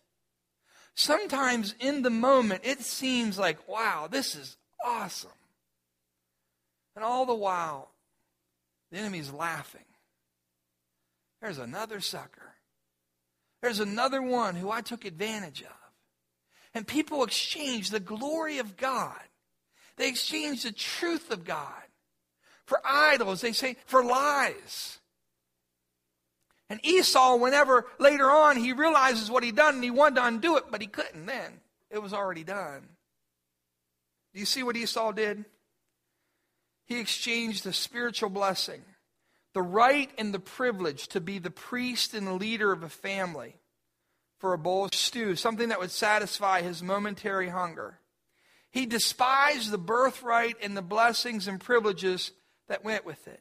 Sometimes 0.94 1.74
in 1.80 2.02
the 2.02 2.10
moment, 2.10 2.62
it 2.64 2.80
seems 2.82 3.38
like, 3.38 3.68
wow, 3.68 4.08
this 4.10 4.34
is 4.34 4.56
awesome. 4.84 5.30
And 6.94 7.04
all 7.04 7.26
the 7.26 7.34
while, 7.34 7.90
the 8.90 8.98
enemy's 8.98 9.32
laughing. 9.32 9.84
There's 11.42 11.58
another 11.58 12.00
sucker. 12.00 12.53
There's 13.64 13.80
another 13.80 14.20
one 14.20 14.56
who 14.56 14.70
I 14.70 14.82
took 14.82 15.06
advantage 15.06 15.62
of. 15.62 15.90
And 16.74 16.86
people 16.86 17.24
exchange 17.24 17.88
the 17.88 17.98
glory 17.98 18.58
of 18.58 18.76
God. 18.76 19.22
They 19.96 20.06
exchange 20.06 20.64
the 20.64 20.72
truth 20.72 21.30
of 21.30 21.46
God 21.46 21.82
for 22.66 22.78
idols. 22.84 23.40
They 23.40 23.52
say 23.52 23.76
for 23.86 24.04
lies. 24.04 24.98
And 26.68 26.78
Esau, 26.84 27.36
whenever 27.36 27.86
later 27.98 28.30
on 28.30 28.58
he 28.58 28.74
realizes 28.74 29.30
what 29.30 29.42
he'd 29.42 29.56
done 29.56 29.76
and 29.76 29.84
he 29.84 29.90
wanted 29.90 30.16
to 30.16 30.26
undo 30.26 30.58
it, 30.58 30.64
but 30.70 30.82
he 30.82 30.86
couldn't 30.86 31.24
then. 31.24 31.60
It 31.90 32.02
was 32.02 32.12
already 32.12 32.44
done. 32.44 32.86
Do 34.34 34.40
you 34.40 34.46
see 34.46 34.62
what 34.62 34.76
Esau 34.76 35.12
did? 35.12 35.46
He 36.84 37.00
exchanged 37.00 37.64
the 37.64 37.72
spiritual 37.72 38.28
blessing, 38.28 38.82
the 39.54 39.62
right 39.62 40.10
and 40.18 40.34
the 40.34 40.40
privilege 40.40 41.08
to 41.08 41.20
be 41.20 41.38
the 41.38 41.50
priest 41.50 42.12
and 42.12 42.26
the 42.26 42.34
leader 42.34 42.72
of 42.72 42.82
a 42.82 42.88
family 42.88 43.56
for 44.38 44.52
a 44.52 44.58
bowl 44.58 44.84
of 44.84 44.94
stew, 44.94 45.36
something 45.36 45.70
that 45.70 45.80
would 45.80 45.92
satisfy 45.92 46.60
his 46.60 46.82
momentary 46.82 47.48
hunger. 47.48 47.98
He 48.70 48.84
despised 48.84 49.70
the 49.70 49.78
birthright 49.78 50.56
and 50.60 50.76
the 50.76 50.82
blessings 50.82 51.46
and 51.46 51.60
privileges 51.60 52.32
that 52.68 52.84
went 52.84 53.06
with 53.06 53.26
it. 53.28 53.40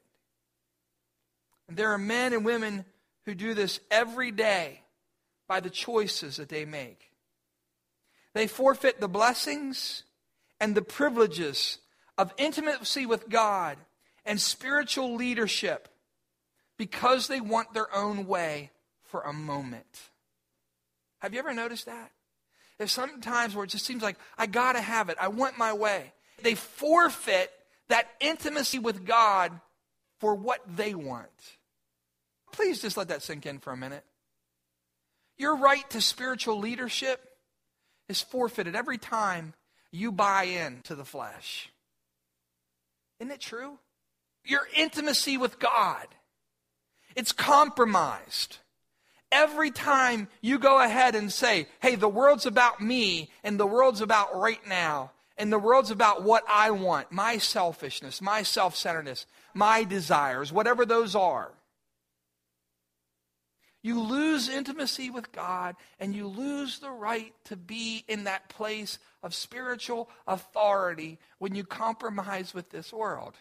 And 1.68 1.76
there 1.76 1.92
are 1.92 1.98
men 1.98 2.34
and 2.34 2.46
women 2.46 2.86
who 3.26 3.34
do 3.34 3.56
this 3.56 3.80
every 3.90 4.32
day 4.32 4.82
by 5.48 5.60
the 5.60 5.72
choices 5.72 6.38
that 6.38 6.50
they 6.50 6.66
make. 6.66 7.10
They 8.34 8.48
forfeit 8.48 9.00
the 9.00 9.08
blessings 9.08 10.04
and 10.60 10.76
the 10.76 10.82
privileges 10.84 11.80
of 12.18 12.34
intimacy 12.38 13.08
with 13.08 13.30
God 13.30 13.78
and 14.26 14.40
spiritual 14.40 15.16
leadership 15.16 15.90
because 16.84 17.28
they 17.28 17.40
want 17.40 17.74
their 17.74 17.88
own 17.96 18.28
way 18.28 18.70
for 19.04 19.22
a 19.22 19.32
moment. 19.32 20.02
Have 21.20 21.32
you 21.32 21.40
ever 21.40 21.54
noticed 21.54 21.86
that? 21.86 22.12
There's 22.78 22.92
sometimes 22.92 23.56
where 23.56 23.64
it 23.64 23.70
just 23.70 23.86
seems 23.86 24.04
like, 24.04 24.18
I 24.38 24.48
got 24.48 24.74
to 24.74 24.82
have 24.82 25.08
it. 25.08 25.16
I 25.18 25.30
want 25.30 25.58
my 25.58 25.72
way. 25.72 26.12
They 26.42 26.56
forfeit 26.56 27.50
that 27.88 28.10
intimacy 28.20 28.80
with 28.80 29.06
God 29.06 29.54
for 30.20 30.36
what 30.36 30.60
they 30.76 30.94
want. 30.94 31.30
Please 32.52 32.82
just 32.82 32.98
let 32.98 33.08
that 33.08 33.24
sink 33.24 33.46
in 33.46 33.60
for 33.60 33.72
a 33.72 33.78
minute. 33.78 34.04
Your 35.38 35.56
right 35.56 35.90
to 35.92 36.02
spiritual 36.02 36.60
leadership 36.60 37.22
is 38.10 38.20
forfeited 38.20 38.76
every 38.76 38.98
time 38.98 39.54
you 39.90 40.12
buy 40.12 40.44
in 40.44 40.82
to 40.84 40.96
the 40.96 41.06
flesh. 41.06 41.70
Isn't 43.22 43.32
it 43.32 43.40
true? 43.40 43.80
Your 44.44 44.68
intimacy 44.76 45.38
with 45.38 45.60
God, 45.60 46.08
it's 47.16 47.32
compromised. 47.32 48.58
Every 49.32 49.72
time 49.72 50.28
you 50.42 50.60
go 50.60 50.80
ahead 50.80 51.16
and 51.16 51.32
say, 51.32 51.68
hey, 51.82 51.96
the 51.96 52.10
world's 52.10 52.46
about 52.46 52.82
me 52.82 53.32
and 53.44 53.60
the 53.60 53.66
world's 53.66 54.02
about 54.02 54.40
right 54.40 54.66
now, 54.68 55.12
and 55.38 55.52
the 55.52 55.60
world's 55.60 55.90
about 55.90 56.24
what 56.24 56.44
I 56.48 56.72
want, 56.72 57.12
my 57.12 57.38
selfishness, 57.40 58.22
my 58.22 58.44
self 58.44 58.76
centeredness, 58.76 59.26
my 59.54 59.84
desires, 59.84 60.54
whatever 60.54 60.86
those 60.86 61.16
are. 61.16 61.52
You 63.82 64.00
lose 64.00 64.48
intimacy 64.48 65.10
with 65.10 65.34
God 65.34 65.76
and 66.00 66.16
you 66.16 66.28
lose 66.28 66.80
the 66.80 66.90
right 66.90 67.34
to 67.46 67.58
be 67.58 68.06
in 68.08 68.24
that 68.24 68.48
place 68.48 68.98
of 69.22 69.36
spiritual 69.36 70.10
authority 70.26 71.20
when 71.40 71.54
you 71.54 71.66
compromise 71.66 72.54
with 72.54 72.70
this 72.70 72.94
world. 72.94 73.34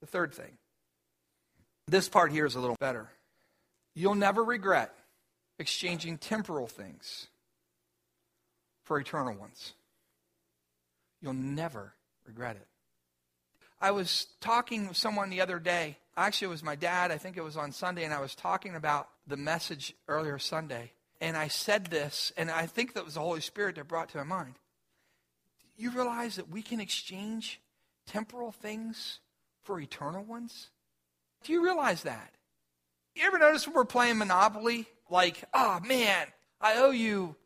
The 0.00 0.08
third 0.08 0.34
thing. 0.34 0.58
This 1.88 2.08
part 2.08 2.32
here 2.32 2.46
is 2.46 2.54
a 2.54 2.60
little 2.60 2.76
better. 2.78 3.08
You'll 3.94 4.14
never 4.14 4.42
regret 4.42 4.94
exchanging 5.58 6.18
temporal 6.18 6.66
things 6.66 7.28
for 8.84 8.98
eternal 8.98 9.34
ones. 9.34 9.74
You'll 11.20 11.34
never 11.34 11.94
regret 12.26 12.56
it. 12.56 12.66
I 13.80 13.90
was 13.90 14.28
talking 14.40 14.88
with 14.88 14.96
someone 14.96 15.30
the 15.30 15.40
other 15.40 15.58
day. 15.58 15.98
Actually, 16.16 16.46
it 16.46 16.50
was 16.50 16.62
my 16.62 16.76
dad. 16.76 17.10
I 17.10 17.18
think 17.18 17.36
it 17.36 17.42
was 17.42 17.56
on 17.56 17.72
Sunday, 17.72 18.04
and 18.04 18.14
I 18.14 18.20
was 18.20 18.34
talking 18.34 18.74
about 18.74 19.08
the 19.26 19.36
message 19.36 19.94
earlier 20.08 20.38
Sunday. 20.38 20.92
And 21.20 21.36
I 21.36 21.48
said 21.48 21.86
this, 21.86 22.32
and 22.36 22.50
I 22.50 22.66
think 22.66 22.94
that 22.94 23.04
was 23.04 23.14
the 23.14 23.20
Holy 23.20 23.40
Spirit 23.40 23.76
that 23.76 23.88
brought 23.88 24.08
to 24.10 24.18
my 24.18 24.24
mind. 24.24 24.54
You 25.76 25.90
realize 25.90 26.36
that 26.36 26.50
we 26.50 26.62
can 26.62 26.80
exchange 26.80 27.60
temporal 28.06 28.52
things 28.52 29.20
for 29.62 29.80
eternal 29.80 30.24
ones? 30.24 30.68
Do 31.44 31.52
you 31.52 31.62
realize 31.62 32.02
that? 32.02 32.30
You 33.14 33.26
ever 33.26 33.38
notice 33.38 33.66
when 33.66 33.74
we're 33.74 33.84
playing 33.84 34.18
Monopoly? 34.18 34.86
Like, 35.10 35.44
oh 35.52 35.80
man, 35.86 36.26
I 36.60 36.76
owe 36.78 36.90
you 36.90 37.36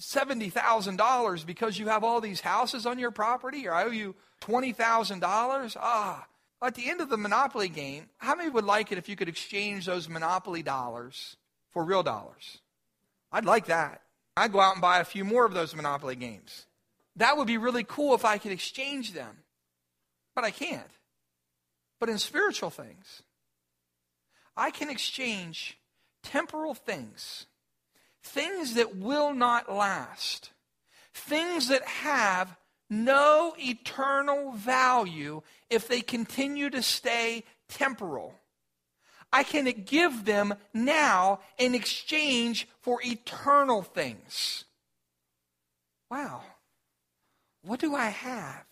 $70,000 0.00 1.46
because 1.46 1.78
you 1.78 1.88
have 1.88 2.04
all 2.04 2.20
these 2.20 2.40
houses 2.40 2.86
on 2.86 2.98
your 2.98 3.10
property, 3.10 3.66
or 3.66 3.72
I 3.72 3.84
owe 3.84 3.90
you 3.90 4.14
$20,000. 4.42 5.76
Ah, 5.80 6.26
at 6.62 6.74
the 6.74 6.88
end 6.88 7.00
of 7.00 7.08
the 7.08 7.16
Monopoly 7.16 7.68
game, 7.68 8.08
how 8.18 8.34
many 8.34 8.50
would 8.50 8.64
like 8.64 8.92
it 8.92 8.98
if 8.98 9.08
you 9.08 9.16
could 9.16 9.28
exchange 9.28 9.86
those 9.86 10.08
Monopoly 10.08 10.62
dollars 10.62 11.36
for 11.70 11.84
real 11.84 12.02
dollars? 12.02 12.58
I'd 13.32 13.44
like 13.44 13.66
that. 13.66 14.02
I'd 14.36 14.52
go 14.52 14.60
out 14.60 14.74
and 14.74 14.82
buy 14.82 15.00
a 15.00 15.04
few 15.04 15.24
more 15.24 15.44
of 15.44 15.54
those 15.54 15.74
Monopoly 15.74 16.16
games. 16.16 16.66
That 17.16 17.36
would 17.36 17.46
be 17.46 17.58
really 17.58 17.84
cool 17.84 18.14
if 18.14 18.24
I 18.24 18.38
could 18.38 18.52
exchange 18.52 19.12
them. 19.12 19.38
But 20.34 20.44
I 20.44 20.50
can't. 20.50 20.90
But 22.02 22.08
in 22.08 22.18
spiritual 22.18 22.70
things, 22.70 23.22
I 24.56 24.72
can 24.72 24.90
exchange 24.90 25.78
temporal 26.24 26.74
things, 26.74 27.46
things 28.24 28.74
that 28.74 28.96
will 28.96 29.32
not 29.32 29.72
last, 29.72 30.50
things 31.14 31.68
that 31.68 31.84
have 31.84 32.56
no 32.90 33.54
eternal 33.56 34.50
value 34.50 35.42
if 35.70 35.86
they 35.86 36.00
continue 36.00 36.70
to 36.70 36.82
stay 36.82 37.44
temporal. 37.68 38.34
I 39.32 39.44
can 39.44 39.66
give 39.86 40.24
them 40.24 40.54
now 40.74 41.38
in 41.56 41.72
exchange 41.72 42.66
for 42.80 42.98
eternal 43.04 43.82
things. 43.82 44.64
Wow. 46.10 46.40
What 47.62 47.78
do 47.78 47.94
I 47.94 48.08
have? 48.08 48.64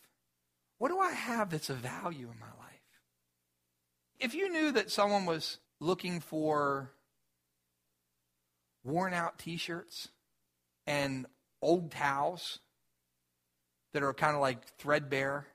What 0.79 0.89
do 0.89 0.99
I 0.99 1.13
have 1.13 1.51
that's 1.51 1.71
of 1.71 1.77
value 1.77 2.27
in 2.27 2.41
my 2.41 2.47
life? 2.47 2.60
If 4.21 4.35
you 4.35 4.51
knew 4.51 4.73
that 4.73 4.91
someone 4.91 5.27
was 5.27 5.59
looking 5.81 6.21
for 6.21 6.93
worn 8.85 9.13
out 9.13 9.39
t 9.39 9.57
shirts 9.57 10.09
and 10.87 11.27
old 11.63 11.91
towels 11.91 12.61
that 13.93 14.03
are 14.03 14.15
kind 14.15 14.35
of 14.35 14.41
like 14.41 14.65
threadbare. 14.79 15.47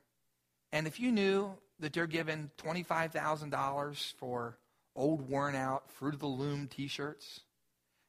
And 0.72 0.88
if 0.88 1.00
you 1.00 1.12
knew 1.12 1.54
that 1.80 1.94
they're 1.94 2.08
giving 2.08 2.52
$25,000 2.58 4.14
for 4.18 4.58
old 4.96 5.30
worn 5.30 5.56
out 5.56 5.92
Fruit 5.92 6.14
of 6.14 6.20
the 6.20 6.28
Loom 6.28 6.68
t 6.68 6.88
shirts, 6.88 7.42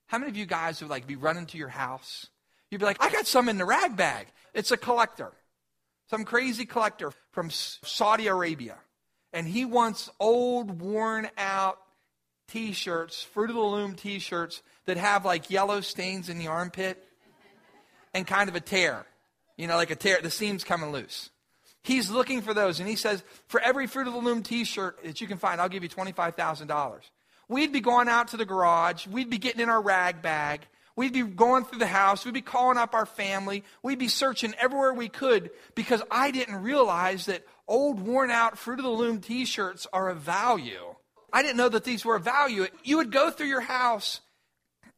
how 0.06 0.18
many 0.18 0.30
of 0.30 0.36
you 0.36 0.46
guys 0.46 0.80
would 0.80 0.90
like 0.90 1.06
be 1.06 1.16
running 1.16 1.46
to 1.46 1.58
your 1.58 1.68
house? 1.68 2.28
You'd 2.70 2.78
be 2.78 2.84
like, 2.84 3.02
I 3.02 3.10
got 3.10 3.26
some 3.26 3.48
in 3.48 3.58
the 3.58 3.64
rag 3.64 3.96
bag. 3.96 4.26
It's 4.52 4.70
a 4.72 4.76
collector, 4.76 5.32
some 6.10 6.24
crazy 6.24 6.66
collector 6.66 7.12
from 7.32 7.50
Saudi 7.50 8.26
Arabia. 8.26 8.78
And 9.32 9.46
he 9.46 9.64
wants 9.64 10.10
old, 10.18 10.80
worn 10.80 11.28
out 11.36 11.78
t 12.48 12.72
shirts, 12.72 13.22
Fruit 13.22 13.50
of 13.50 13.56
the 13.56 13.62
Loom 13.62 13.94
t 13.94 14.18
shirts 14.18 14.62
that 14.86 14.96
have 14.96 15.24
like 15.24 15.50
yellow 15.50 15.80
stains 15.80 16.28
in 16.28 16.38
the 16.38 16.46
armpit 16.46 17.02
and 18.14 18.26
kind 18.26 18.48
of 18.48 18.54
a 18.54 18.60
tear. 18.60 19.04
You 19.56 19.66
know, 19.66 19.76
like 19.76 19.90
a 19.90 19.96
tear, 19.96 20.20
the 20.22 20.30
seam's 20.30 20.64
coming 20.64 20.92
loose. 20.92 21.30
He's 21.82 22.10
looking 22.10 22.42
for 22.42 22.52
those, 22.52 22.80
and 22.80 22.88
he 22.88 22.96
says, 22.96 23.22
For 23.46 23.60
every 23.60 23.86
Fruit 23.86 24.06
of 24.06 24.12
the 24.12 24.18
Loom 24.18 24.42
t 24.42 24.64
shirt 24.64 25.02
that 25.04 25.20
you 25.20 25.26
can 25.26 25.38
find, 25.38 25.60
I'll 25.60 25.68
give 25.68 25.82
you 25.82 25.88
$25,000. 25.88 27.00
We'd 27.48 27.72
be 27.72 27.80
going 27.80 28.08
out 28.08 28.28
to 28.28 28.36
the 28.36 28.44
garage, 28.44 29.06
we'd 29.06 29.30
be 29.30 29.38
getting 29.38 29.60
in 29.60 29.68
our 29.68 29.80
rag 29.80 30.20
bag, 30.20 30.66
We'd 30.96 31.12
be 31.12 31.22
going 31.22 31.64
through 31.64 31.78
the 31.78 31.86
house. 31.86 32.24
We'd 32.24 32.32
be 32.32 32.40
calling 32.40 32.78
up 32.78 32.94
our 32.94 33.04
family. 33.04 33.64
We'd 33.82 33.98
be 33.98 34.08
searching 34.08 34.54
everywhere 34.58 34.94
we 34.94 35.10
could 35.10 35.50
because 35.74 36.02
I 36.10 36.30
didn't 36.30 36.62
realize 36.62 37.26
that 37.26 37.44
old, 37.68 38.00
worn 38.00 38.30
out 38.30 38.58
Fruit 38.58 38.78
of 38.78 38.84
the 38.84 38.90
Loom 38.90 39.20
t 39.20 39.44
shirts 39.44 39.86
are 39.92 40.08
of 40.08 40.18
value. 40.18 40.94
I 41.32 41.42
didn't 41.42 41.56
know 41.56 41.68
that 41.68 41.84
these 41.84 42.04
were 42.04 42.16
of 42.16 42.24
value. 42.24 42.66
You 42.84 42.96
would 42.98 43.12
go 43.12 43.30
through 43.30 43.48
your 43.48 43.60
house 43.60 44.20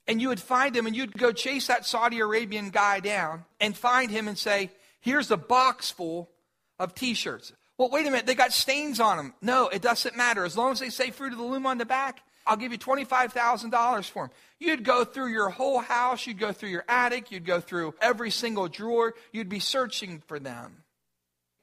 and 0.06 0.20
you 0.20 0.28
would 0.28 0.40
find 0.40 0.76
him 0.76 0.86
and 0.86 0.96
you'd 0.96 1.16
go 1.16 1.32
chase 1.32 1.66
that 1.66 1.86
Saudi 1.86 2.20
Arabian 2.20 2.70
guy 2.70 3.00
down 3.00 3.44
and 3.60 3.76
find 3.76 4.10
him 4.10 4.28
and 4.28 4.38
say, 4.38 4.70
Here's 5.00 5.30
a 5.30 5.36
box 5.36 5.90
full 5.90 6.30
of 6.78 6.94
t 6.94 7.14
shirts. 7.14 7.52
Well, 7.76 7.90
wait 7.90 8.06
a 8.06 8.10
minute, 8.10 8.26
they 8.26 8.34
got 8.34 8.52
stains 8.52 8.98
on 8.98 9.16
them. 9.16 9.34
No, 9.40 9.68
it 9.68 9.82
doesn't 9.82 10.16
matter. 10.16 10.44
As 10.44 10.56
long 10.56 10.72
as 10.72 10.80
they 10.80 10.90
say 10.90 11.10
Fruit 11.10 11.32
of 11.32 11.38
the 11.38 11.44
Loom 11.44 11.64
on 11.64 11.78
the 11.78 11.84
back, 11.84 12.20
I'll 12.44 12.56
give 12.56 12.72
you 12.72 12.78
$25,000 12.78 14.10
for 14.10 14.24
them. 14.26 14.36
You'd 14.58 14.82
go 14.82 15.04
through 15.04 15.28
your 15.28 15.50
whole 15.50 15.78
house, 15.78 16.26
you'd 16.26 16.40
go 16.40 16.50
through 16.50 16.70
your 16.70 16.84
attic, 16.88 17.30
you'd 17.30 17.44
go 17.44 17.60
through 17.60 17.94
every 18.00 18.30
single 18.30 18.66
drawer, 18.68 19.14
you'd 19.32 19.48
be 19.48 19.60
searching 19.60 20.22
for 20.26 20.40
them. 20.40 20.82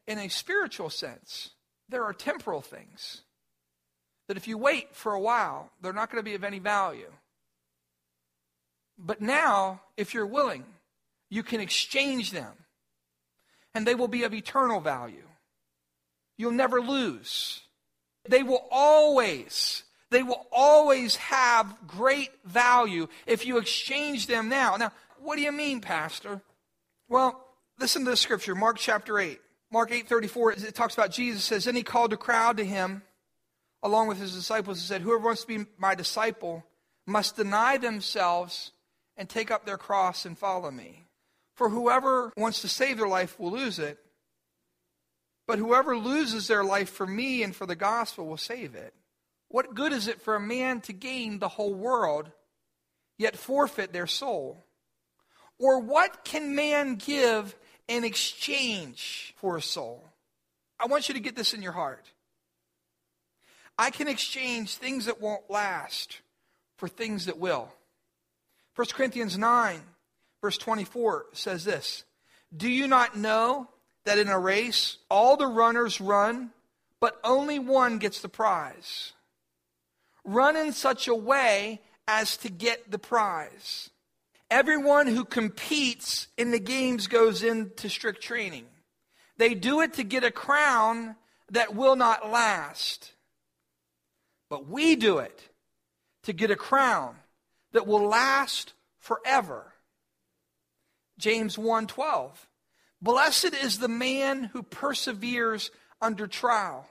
In 0.08 0.20
a 0.20 0.30
spiritual 0.30 0.90
sense, 0.90 1.52
there 1.90 2.04
are 2.04 2.14
temporal 2.14 2.62
things 2.62 3.22
that 4.28 4.38
if 4.38 4.48
you 4.48 4.58
wait 4.58 4.96
for 4.96 5.14
a 5.14 5.20
while, 5.20 5.72
they're 5.82 5.94
not 5.94 6.12
going 6.12 6.24
to 6.24 6.30
be 6.30 6.36
of 6.36 6.44
any 6.44 6.60
value. 6.60 7.12
But 8.98 9.22
now, 9.22 9.82
if 9.98 10.14
you're 10.14 10.26
willing, 10.26 10.64
you 11.30 11.44
can 11.44 11.60
exchange 11.60 12.32
them, 12.32 12.54
and 13.74 13.86
they 13.86 13.96
will 13.96 14.08
be 14.08 14.24
of 14.24 14.34
eternal 14.34 14.80
value. 14.80 15.28
You'll 16.38 16.52
never 16.52 16.82
lose. 16.82 17.62
They 18.28 18.44
will 18.44 18.66
always, 18.72 19.84
they 20.10 20.24
will 20.24 20.48
always 20.52 21.18
have 21.18 21.76
great 21.88 22.32
value 22.46 23.08
if 23.26 23.46
you 23.46 23.58
exchange 23.58 24.28
them 24.28 24.50
now. 24.50 24.76
Now, 24.78 24.92
what 25.20 25.36
do 25.36 25.42
you 25.42 25.52
mean, 25.52 25.82
Pastor? 25.82 26.42
Well, 27.08 27.46
listen 27.80 28.04
to 28.06 28.12
the 28.12 28.18
scripture, 28.18 28.56
Mark 28.56 28.78
chapter 28.78 29.20
8. 29.20 29.40
Mark 29.76 29.92
8:34 29.92 30.64
it 30.64 30.74
talks 30.74 30.94
about 30.94 31.12
Jesus 31.12 31.44
says 31.44 31.66
then 31.66 31.76
he 31.76 31.84
called 31.84 32.14
a 32.14 32.18
crowd 32.18 32.56
to 32.56 32.64
him 32.64 33.02
along 33.84 34.08
with 34.08 34.18
his 34.18 34.34
disciples 34.34 34.78
and 34.78 34.88
said 34.88 35.02
whoever 35.02 35.26
wants 35.26 35.42
to 35.42 35.48
be 35.48 35.66
my 35.78 35.94
disciple 35.94 36.64
must 37.06 37.36
deny 37.36 37.76
themselves 37.76 38.72
and 39.18 39.28
take 39.28 39.52
up 39.52 39.66
their 39.66 39.78
cross 39.78 40.24
and 40.24 40.38
follow 40.38 40.72
me. 40.72 41.08
For 41.56 41.68
whoever 41.68 42.32
wants 42.38 42.62
to 42.62 42.70
save 42.70 43.00
their 43.00 43.10
life 43.10 43.38
will 43.38 43.52
lose 43.52 43.78
it, 43.78 43.98
but 45.46 45.60
whoever 45.60 45.98
loses 45.98 46.48
their 46.48 46.64
life 46.64 46.90
for 46.90 47.06
me 47.06 47.44
and 47.44 47.54
for 47.54 47.66
the 47.66 47.76
gospel 47.76 48.28
will 48.28 48.38
save 48.38 48.76
it. 48.76 48.94
What 49.50 49.76
good 49.76 49.92
is 49.92 50.08
it 50.08 50.22
for 50.22 50.36
a 50.36 50.40
man 50.40 50.80
to 50.84 50.94
gain 50.94 51.40
the 51.40 51.50
whole 51.50 51.74
world, 51.74 52.32
yet 53.18 53.36
forfeit 53.36 53.92
their 53.92 54.08
soul? 54.08 54.64
Or 55.60 55.82
what 55.82 56.24
can 56.24 56.56
man 56.56 56.96
give 56.96 57.58
in 57.88 58.04
exchange 58.04 59.34
for 59.38 59.58
a 59.58 59.62
soul? 59.62 60.10
I 60.80 60.88
want 60.88 61.08
you 61.08 61.14
to 61.16 61.22
get 61.22 61.36
this 61.36 61.54
in 61.54 61.62
your 61.62 61.72
heart. 61.72 62.06
I 63.78 63.90
can 63.90 64.08
exchange 64.08 64.76
things 64.76 65.06
that 65.06 65.22
won't 65.22 65.50
last 65.50 66.22
for 66.78 66.88
things 66.88 67.26
that 67.26 67.38
will. 67.38 67.72
1 68.76 68.88
Corinthians 68.94 69.38
9, 69.38 69.80
verse 70.42 70.58
24 70.58 71.28
says 71.34 71.64
this 71.64 72.04
Do 72.56 72.70
you 72.70 72.88
not 72.88 73.18
know 73.18 73.70
that 74.06 74.18
in 74.18 74.28
a 74.28 74.40
race 74.40 74.98
all 75.10 75.38
the 75.38 75.48
runners 75.48 76.00
run, 76.00 76.52
but 77.00 77.20
only 77.24 77.60
one 77.60 77.98
gets 77.98 78.22
the 78.22 78.30
prize? 78.30 79.14
Run 80.24 80.56
in 80.56 80.74
such 80.74 81.08
a 81.08 81.16
way 81.16 81.82
as 82.08 82.38
to 82.38 82.50
get 82.50 82.92
the 82.92 83.00
prize. 83.00 83.90
Everyone 84.50 85.08
who 85.08 85.26
competes 85.26 86.28
in 86.38 86.52
the 86.52 86.60
games 86.60 87.08
goes 87.08 87.44
into 87.44 87.90
strict 87.90 88.22
training. 88.22 88.66
They 89.38 89.54
do 89.54 89.82
it 89.82 89.94
to 89.96 90.04
get 90.04 90.24
a 90.24 90.32
crown 90.32 91.16
that 91.52 91.76
will 91.76 91.96
not 91.96 92.30
last. 92.30 93.14
But 94.50 94.68
we 94.68 94.96
do 94.96 95.18
it 95.18 95.50
to 96.24 96.34
get 96.34 96.52
a 96.52 96.56
crown 96.56 97.18
that 97.74 97.88
will 97.88 98.08
last 98.08 98.74
forever. 99.00 99.74
James 101.18 101.58
1:12 101.58 102.48
Blessed 103.02 103.54
is 103.54 103.80
the 103.80 103.88
man 103.88 104.46
who 104.46 104.64
perseveres 104.64 105.72
under 106.02 106.28
trial 106.28 106.88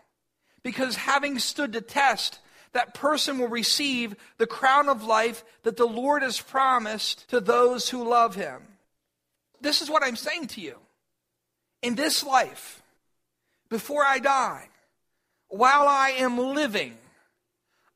because 0.63 0.97
having 0.97 1.39
stood 1.39 1.73
the 1.73 1.81
test 1.81 2.41
that 2.75 2.93
person 2.93 3.39
will 3.39 3.49
receive 3.49 4.15
the 4.37 4.47
crown 4.47 4.89
of 4.89 5.03
life 5.03 5.43
that 5.63 5.77
the 5.77 5.87
Lord 5.87 6.23
has 6.23 6.41
promised 6.41 7.29
to 7.31 7.41
those 7.41 7.89
who 7.89 8.09
love 8.09 8.35
him. 8.35 8.63
This 9.61 9.81
is 9.81 9.89
what 9.89 10.05
I'm 10.05 10.17
saying 10.17 10.49
to 10.49 10.61
you. 10.61 10.77
In 11.83 11.95
this 11.95 12.23
life, 12.23 12.83
before 13.71 14.05
I 14.05 14.19
die, 14.19 14.69
while 15.49 15.89
I 15.89 16.11
am 16.11 16.37
living, 16.37 16.97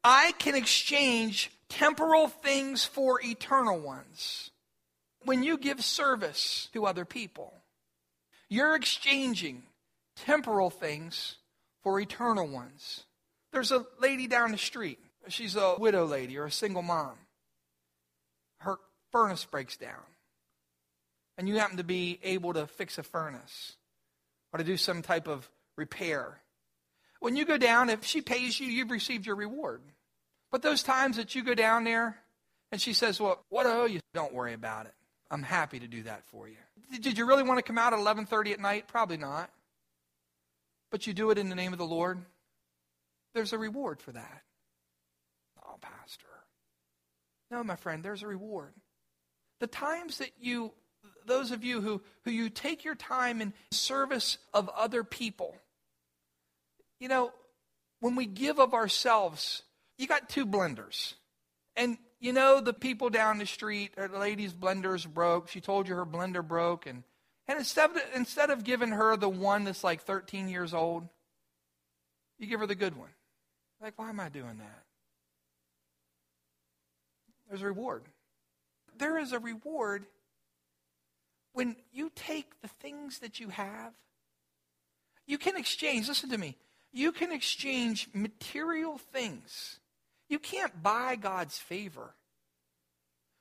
I 0.02 0.32
can 0.38 0.54
exchange 0.54 1.50
temporal 1.68 2.28
things 2.28 2.84
for 2.84 3.20
eternal 3.22 3.78
ones. 3.78 4.50
When 5.24 5.42
you 5.42 5.58
give 5.58 5.84
service 5.84 6.68
to 6.72 6.86
other 6.86 7.04
people, 7.04 7.52
you're 8.48 8.76
exchanging 8.76 9.64
temporal 10.16 10.70
things 10.70 11.36
for 11.82 12.00
eternal 12.00 12.46
ones. 12.46 13.04
There's 13.52 13.72
a 13.72 13.86
lady 14.00 14.26
down 14.26 14.52
the 14.52 14.58
street. 14.58 14.98
She's 15.28 15.56
a 15.56 15.76
widow 15.78 16.04
lady 16.04 16.38
or 16.38 16.46
a 16.46 16.50
single 16.50 16.82
mom. 16.82 17.14
Her 18.58 18.78
furnace 19.12 19.44
breaks 19.44 19.76
down. 19.76 20.02
And 21.36 21.48
you 21.48 21.58
happen 21.58 21.76
to 21.76 21.84
be 21.84 22.18
able 22.22 22.54
to 22.54 22.66
fix 22.66 22.98
a 22.98 23.02
furnace 23.02 23.76
or 24.52 24.58
to 24.58 24.64
do 24.64 24.76
some 24.76 25.02
type 25.02 25.28
of 25.28 25.48
repair. 25.76 26.40
When 27.20 27.36
you 27.36 27.44
go 27.44 27.56
down, 27.56 27.90
if 27.90 28.04
she 28.04 28.20
pays 28.20 28.58
you, 28.58 28.66
you've 28.66 28.90
received 28.90 29.26
your 29.26 29.36
reward. 29.36 29.82
But 30.50 30.62
those 30.62 30.82
times 30.82 31.16
that 31.16 31.34
you 31.34 31.44
go 31.44 31.54
down 31.54 31.84
there 31.84 32.16
and 32.72 32.80
she 32.80 32.92
says, 32.92 33.20
Well, 33.20 33.44
what 33.48 33.66
I 33.66 33.72
owe 33.72 33.84
you, 33.86 34.00
don't 34.14 34.32
worry 34.32 34.52
about 34.52 34.86
it. 34.86 34.94
I'm 35.30 35.42
happy 35.42 35.78
to 35.80 35.86
do 35.86 36.04
that 36.04 36.24
for 36.26 36.48
you. 36.48 36.56
Did 37.00 37.18
you 37.18 37.26
really 37.26 37.42
want 37.42 37.58
to 37.58 37.62
come 37.62 37.78
out 37.78 37.92
at 37.92 37.98
11:30 37.98 38.52
at 38.52 38.60
night? 38.60 38.88
Probably 38.88 39.18
not. 39.18 39.50
But 40.90 41.06
you 41.06 41.12
do 41.12 41.30
it 41.30 41.38
in 41.38 41.50
the 41.50 41.54
name 41.54 41.72
of 41.72 41.78
the 41.78 41.86
Lord. 41.86 42.18
There's 43.38 43.52
a 43.52 43.58
reward 43.58 44.02
for 44.02 44.10
that. 44.10 44.42
Oh, 45.64 45.76
pastor. 45.80 46.26
No, 47.52 47.62
my 47.62 47.76
friend, 47.76 48.02
there's 48.02 48.24
a 48.24 48.26
reward. 48.26 48.72
The 49.60 49.68
times 49.68 50.18
that 50.18 50.30
you 50.40 50.72
those 51.24 51.52
of 51.52 51.62
you 51.62 51.80
who, 51.80 52.02
who 52.24 52.32
you 52.32 52.50
take 52.50 52.84
your 52.84 52.96
time 52.96 53.40
in 53.40 53.52
service 53.70 54.38
of 54.52 54.68
other 54.70 55.04
people. 55.04 55.54
You 56.98 57.06
know, 57.06 57.32
when 58.00 58.16
we 58.16 58.26
give 58.26 58.58
of 58.58 58.74
ourselves, 58.74 59.62
you 59.98 60.08
got 60.08 60.28
two 60.28 60.44
blenders. 60.44 61.14
And 61.76 61.96
you 62.18 62.32
know 62.32 62.60
the 62.60 62.72
people 62.72 63.08
down 63.08 63.38
the 63.38 63.46
street, 63.46 63.92
uh, 63.96 64.08
the 64.08 64.18
lady's 64.18 64.52
blender's 64.52 65.06
broke. 65.06 65.48
She 65.48 65.60
told 65.60 65.86
you 65.86 65.94
her 65.94 66.06
blender 66.06 66.46
broke 66.46 66.86
and 66.86 67.04
and 67.46 67.56
instead 67.56 67.90
of, 67.90 67.96
instead 68.16 68.50
of 68.50 68.64
giving 68.64 68.90
her 68.90 69.16
the 69.16 69.28
one 69.28 69.62
that's 69.62 69.84
like 69.84 70.02
13 70.02 70.48
years 70.48 70.74
old, 70.74 71.08
you 72.38 72.46
give 72.46 72.60
her 72.60 72.66
the 72.66 72.74
good 72.74 72.96
one. 72.96 73.08
Like, 73.80 73.98
why 73.98 74.08
am 74.08 74.20
I 74.20 74.28
doing 74.28 74.58
that? 74.58 74.84
There's 77.48 77.62
a 77.62 77.66
reward. 77.66 78.04
There 78.96 79.18
is 79.18 79.32
a 79.32 79.38
reward 79.38 80.06
when 81.52 81.74
you 81.92 82.12
take 82.14 82.60
the 82.60 82.68
things 82.68 83.18
that 83.18 83.40
you 83.40 83.48
have, 83.48 83.92
you 85.26 85.38
can 85.38 85.56
exchange, 85.56 86.06
listen 86.06 86.30
to 86.30 86.38
me, 86.38 86.56
you 86.92 87.10
can 87.10 87.32
exchange 87.32 88.08
material 88.14 88.96
things. 88.96 89.80
You 90.28 90.38
can't 90.38 90.82
buy 90.82 91.16
God's 91.16 91.58
favor. 91.58 92.14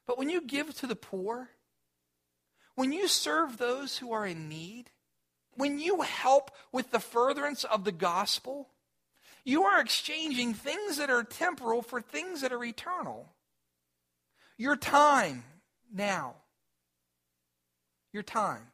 But 0.07 0.17
when 0.17 0.29
you 0.29 0.41
give 0.41 0.73
to 0.75 0.87
the 0.87 0.95
poor, 0.95 1.49
when 2.75 2.91
you 2.91 3.07
serve 3.07 3.57
those 3.57 3.97
who 3.97 4.11
are 4.11 4.25
in 4.25 4.49
need, 4.49 4.89
when 5.55 5.77
you 5.79 6.01
help 6.01 6.51
with 6.71 6.91
the 6.91 6.99
furtherance 6.99 7.65
of 7.65 7.83
the 7.83 7.91
gospel, 7.91 8.69
you 9.47 9.63
are 9.63 9.81
exchanging 9.81 10.53
things 10.53 10.97
that 10.97 11.09
are 11.09 11.23
temporal 11.23 11.81
for 11.81 12.01
things 12.01 12.41
that 12.41 12.51
are 12.53 12.63
eternal. 12.63 13.33
Your 14.57 14.75
time 14.75 15.43
now 15.91 16.35
your 18.17 18.23
time, 18.23 18.71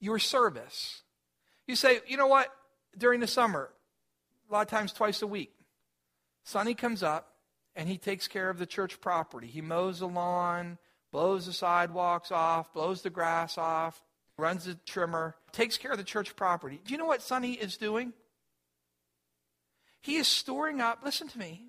your 0.00 0.18
service. 0.18 1.02
You 1.66 1.76
say, 1.76 2.00
you 2.06 2.16
know 2.16 2.26
what? 2.26 2.48
During 2.98 3.20
the 3.20 3.26
summer, 3.26 3.70
a 4.48 4.52
lot 4.52 4.62
of 4.62 4.68
times 4.68 4.92
twice 4.92 5.22
a 5.22 5.26
week, 5.26 5.52
Sonny 6.42 6.74
comes 6.74 7.02
up 7.02 7.34
and 7.76 7.88
he 7.88 7.96
takes 7.96 8.26
care 8.26 8.50
of 8.50 8.58
the 8.58 8.66
church 8.66 9.00
property. 9.00 9.46
He 9.46 9.60
mows 9.60 10.00
the 10.00 10.08
lawn, 10.08 10.78
blows 11.12 11.46
the 11.46 11.52
sidewalks 11.52 12.32
off, 12.32 12.72
blows 12.72 13.02
the 13.02 13.10
grass 13.10 13.56
off, 13.56 14.02
runs 14.36 14.64
the 14.64 14.74
trimmer, 14.84 15.36
takes 15.52 15.76
care 15.76 15.92
of 15.92 15.98
the 15.98 16.04
church 16.04 16.34
property. 16.34 16.80
Do 16.84 16.92
you 16.92 16.98
know 16.98 17.06
what 17.06 17.22
Sonny 17.22 17.52
is 17.52 17.76
doing? 17.76 18.12
He 20.00 20.16
is 20.16 20.28
storing 20.28 20.80
up, 20.80 21.00
listen 21.04 21.28
to 21.28 21.38
me, 21.38 21.62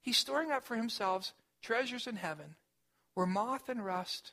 he's 0.00 0.16
storing 0.16 0.50
up 0.50 0.64
for 0.64 0.76
himself 0.76 1.32
treasures 1.62 2.06
in 2.06 2.16
heaven 2.16 2.56
where 3.14 3.26
moth 3.26 3.68
and 3.68 3.84
rust 3.84 4.32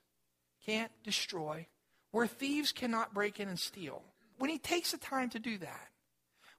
can't 0.66 0.92
destroy, 1.04 1.68
where 2.12 2.28
thieves 2.28 2.72
cannot 2.72 3.14
break 3.14 3.40
in 3.40 3.48
and 3.48 3.60
steal. 3.60 4.04
When 4.38 4.50
he 4.50 4.58
takes 4.58 4.92
the 4.92 4.98
time 4.98 5.30
to 5.32 5.40
do 5.40 5.58
that, 5.60 5.88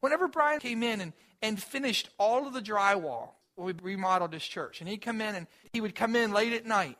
whenever 0.00 0.26
Brian 0.26 0.59
came 0.59 0.83
in 0.83 1.00
and, 1.00 1.12
and 1.42 1.62
finished 1.62 2.09
all 2.18 2.46
of 2.46 2.54
the 2.54 2.62
drywall 2.62 3.30
when 3.57 3.66
we 3.66 3.92
remodeled 3.92 4.33
this 4.33 4.46
church, 4.46 4.80
and 4.80 4.88
he'd 4.88 5.02
come 5.02 5.20
in 5.20 5.35
and 5.35 5.46
he 5.72 5.80
would 5.80 5.94
come 5.94 6.16
in 6.16 6.33
late 6.33 6.54
at 6.54 6.66
night 6.66 6.98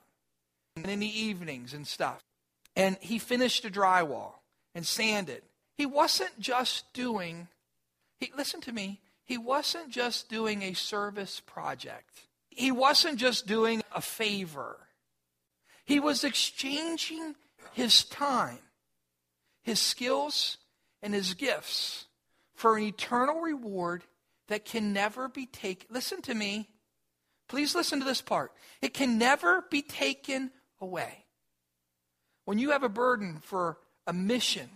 and 0.77 0.87
in 0.87 1.01
the 1.01 1.21
evenings 1.21 1.73
and 1.73 1.87
stuff, 1.87 2.23
and 2.77 2.99
he 3.01 3.19
finished 3.19 3.63
the 3.63 3.71
drywall 3.71 4.33
and 4.75 4.87
sanded. 4.87 5.43
He 5.77 5.87
wasn't 5.87 6.39
just 6.39 6.93
doing, 6.93 7.49
he, 8.21 8.31
listen 8.37 8.61
to 8.63 8.73
me, 8.73 9.01
he 9.25 9.39
wasn't 9.39 9.91
just 9.91 10.29
doing 10.29 10.63
a 10.63 10.75
service 10.75 11.41
project. 11.41 12.11
He 12.49 12.71
wasn't 12.71 13.19
just 13.19 13.47
doing 13.47 13.83
a 13.95 14.01
favor. 14.01 14.79
He 15.85 15.99
was 15.99 16.25
exchanging 16.25 17.35
his 17.73 18.05
time, 18.05 18.59
his 19.63 19.81
skills, 19.81 20.59
and 21.03 21.13
his 21.13 21.35
gifts 21.35 22.07
for 22.55 22.77
an 22.77 22.85
eternal 22.85 23.41
reward 23.41 24.05
that 24.49 24.65
can 24.65 24.93
never 24.93 25.29
be 25.29 25.47
taken. 25.47 25.89
Listen 25.91 26.23
to 26.23 26.35
me. 26.35 26.69
Please 27.49 27.75
listen 27.75 27.99
to 27.99 28.05
this 28.05 28.23
part. 28.23 28.53
It 28.81 28.95
can 28.95 29.19
never 29.19 29.65
be 29.71 29.83
taken 29.83 30.51
away. 30.81 31.25
When 32.45 32.59
you 32.59 32.71
have 32.71 32.83
a 32.83 32.89
burden 32.89 33.41
for 33.43 33.79
a 34.07 34.13
mission 34.13 34.69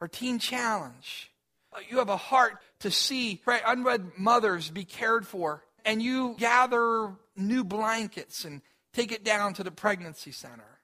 or 0.00 0.08
teen 0.08 0.38
challenge, 0.38 1.30
uh, 1.72 1.80
you 1.88 1.98
have 1.98 2.08
a 2.08 2.16
heart 2.16 2.58
to 2.82 2.90
see 2.90 3.40
right, 3.46 3.62
unwed 3.66 4.12
mothers 4.18 4.70
be 4.70 4.84
cared 4.84 5.26
for, 5.26 5.64
and 5.84 6.02
you 6.02 6.34
gather 6.38 7.12
new 7.36 7.64
blankets 7.64 8.44
and 8.44 8.60
take 8.92 9.12
it 9.12 9.24
down 9.24 9.54
to 9.54 9.64
the 9.64 9.70
pregnancy 9.70 10.32
center. 10.32 10.80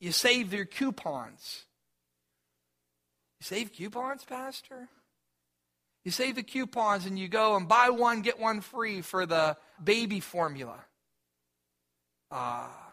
You 0.00 0.12
save 0.12 0.52
your 0.52 0.66
coupons. 0.66 1.64
You 3.40 3.44
save 3.44 3.72
coupons, 3.72 4.24
Pastor? 4.24 4.88
You 6.04 6.10
save 6.10 6.34
the 6.34 6.42
coupons 6.42 7.06
and 7.06 7.18
you 7.18 7.28
go 7.28 7.56
and 7.56 7.66
buy 7.66 7.90
one, 7.90 8.22
get 8.22 8.38
one 8.38 8.60
free 8.60 9.00
for 9.00 9.24
the 9.24 9.56
baby 9.82 10.20
formula. 10.20 10.84
Ah, 12.30 12.66
uh, 12.66 12.90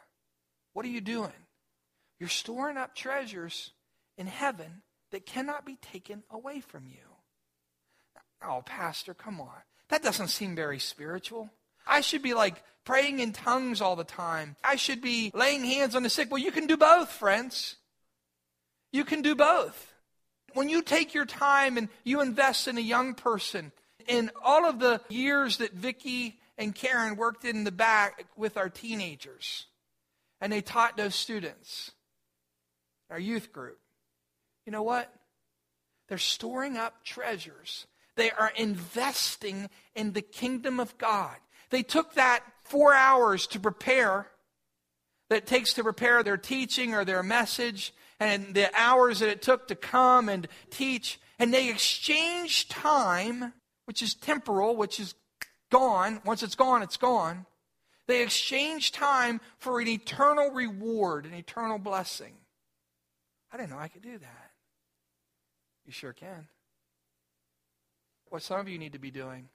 what 0.74 0.86
are 0.86 0.90
you 0.90 1.02
doing? 1.02 1.32
You're 2.20 2.30
storing 2.30 2.78
up 2.78 2.96
treasures 2.96 3.72
in 4.18 4.28
heaven 4.28 4.84
that 5.12 5.26
cannot 5.26 5.66
be 5.66 5.76
taken 5.76 6.24
away 6.30 6.62
from 6.62 6.86
you. 6.88 7.11
Oh, 8.44 8.64
Pastor, 8.66 9.14
come 9.14 9.40
on. 9.40 9.62
That 9.90 10.04
doesn't 10.04 10.30
seem 10.30 10.56
very 10.56 10.80
spiritual. 10.80 11.50
I 11.86 12.02
should 12.02 12.22
be 12.22 12.34
like 12.34 12.64
praying 12.86 13.20
in 13.20 13.34
tongues 13.34 13.82
all 13.82 13.96
the 13.96 14.04
time. 14.04 14.56
I 14.64 14.76
should 14.76 15.02
be 15.02 15.32
laying 15.34 15.64
hands 15.64 15.96
on 15.96 16.04
the 16.04 16.10
sick. 16.10 16.32
Well, 16.32 16.42
you 16.42 16.52
can 16.52 16.68
do 16.68 16.78
both, 16.78 17.12
friends. 17.12 17.76
You 18.92 19.06
can 19.06 19.22
do 19.22 19.36
both. 19.36 19.94
When 20.54 20.70
you 20.70 20.82
take 20.82 21.14
your 21.14 21.26
time 21.26 21.78
and 21.78 21.90
you 22.04 22.22
invest 22.22 22.68
in 22.68 22.78
a 22.78 22.82
young 22.82 23.14
person, 23.14 23.72
in 24.08 24.32
all 24.44 24.66
of 24.66 24.80
the 24.80 25.02
years 25.10 25.58
that 25.58 25.74
Vicki 25.74 26.40
and 26.58 26.76
Karen 26.76 27.16
worked 27.16 27.46
in 27.46 27.64
the 27.64 27.72
back 27.72 28.26
with 28.36 28.58
our 28.58 28.70
teenagers, 28.70 29.68
and 30.42 30.52
they 30.52 30.62
taught 30.62 30.98
those 30.98 31.16
students, 31.16 31.92
our 33.10 33.20
youth 33.20 33.54
group, 33.54 33.80
you 34.66 34.72
know 34.72 34.84
what? 34.84 35.14
They're 36.10 36.18
storing 36.18 36.78
up 36.78 37.04
treasures. 37.04 37.86
They 38.22 38.30
are 38.30 38.54
investing 38.56 39.68
in 39.96 40.14
the 40.14 40.22
kingdom 40.22 40.80
of 40.80 40.96
God. 41.00 41.36
They 41.72 41.82
took 41.82 42.14
that 42.14 42.44
four 42.64 42.94
hours 42.94 43.48
to 43.48 43.60
prepare 43.60 44.28
that 45.30 45.38
it 45.38 45.48
takes 45.48 45.74
to 45.74 45.84
prepare 45.84 46.22
their 46.22 46.38
teaching 46.38 46.94
or 46.94 47.04
their 47.04 47.24
message 47.24 47.96
and 48.20 48.54
the 48.54 48.70
hours 48.80 49.22
that 49.22 49.30
it 49.30 49.42
took 49.42 49.68
to 49.70 49.76
come 49.76 50.30
and 50.30 50.48
teach. 50.70 51.20
And 51.40 51.52
they 51.52 51.72
exchange 51.72 52.68
time, 52.68 53.54
which 53.86 54.04
is 54.04 54.14
temporal, 54.14 54.76
which 54.76 55.00
is 55.00 55.16
gone. 55.72 56.22
Once 56.24 56.44
it's 56.44 56.54
gone, 56.54 56.84
it's 56.84 56.98
gone. 56.98 57.48
They 58.06 58.22
exchange 58.22 58.92
time 58.92 59.42
for 59.58 59.82
an 59.82 59.88
eternal 59.88 60.52
reward, 60.52 61.26
an 61.26 61.34
eternal 61.34 61.80
blessing. 61.80 62.34
I 63.52 63.58
didn't 63.58 63.72
know 63.72 63.80
I 63.80 63.88
could 63.88 64.04
do 64.04 64.20
that. 64.20 64.52
You 65.88 65.92
sure 65.92 66.14
can. 66.14 66.48
What 68.32 68.44
some 68.44 68.62
of 68.62 68.70
you 68.70 68.80
need 68.80 68.94
to 68.94 69.00
be 69.00 69.12
doing 69.12 69.50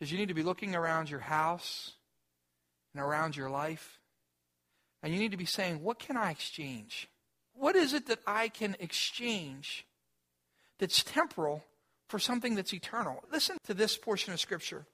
is 0.00 0.10
you 0.10 0.18
need 0.18 0.28
to 0.28 0.34
be 0.34 0.42
looking 0.42 0.74
around 0.74 1.08
your 1.08 1.20
house 1.20 1.92
and 2.92 3.00
around 3.00 3.36
your 3.36 3.48
life, 3.48 4.00
and 5.00 5.14
you 5.14 5.20
need 5.20 5.30
to 5.30 5.36
be 5.36 5.44
saying, 5.44 5.80
What 5.80 6.00
can 6.00 6.16
I 6.16 6.32
exchange? 6.32 7.08
What 7.54 7.76
is 7.76 7.94
it 7.94 8.08
that 8.08 8.18
I 8.26 8.48
can 8.48 8.74
exchange 8.80 9.86
that's 10.80 11.04
temporal 11.04 11.64
for 12.08 12.18
something 12.18 12.56
that's 12.56 12.74
eternal? 12.74 13.22
Listen 13.30 13.58
to 13.62 13.74
this 13.74 13.96
portion 13.96 14.32
of 14.32 14.40
Scripture 14.40 14.86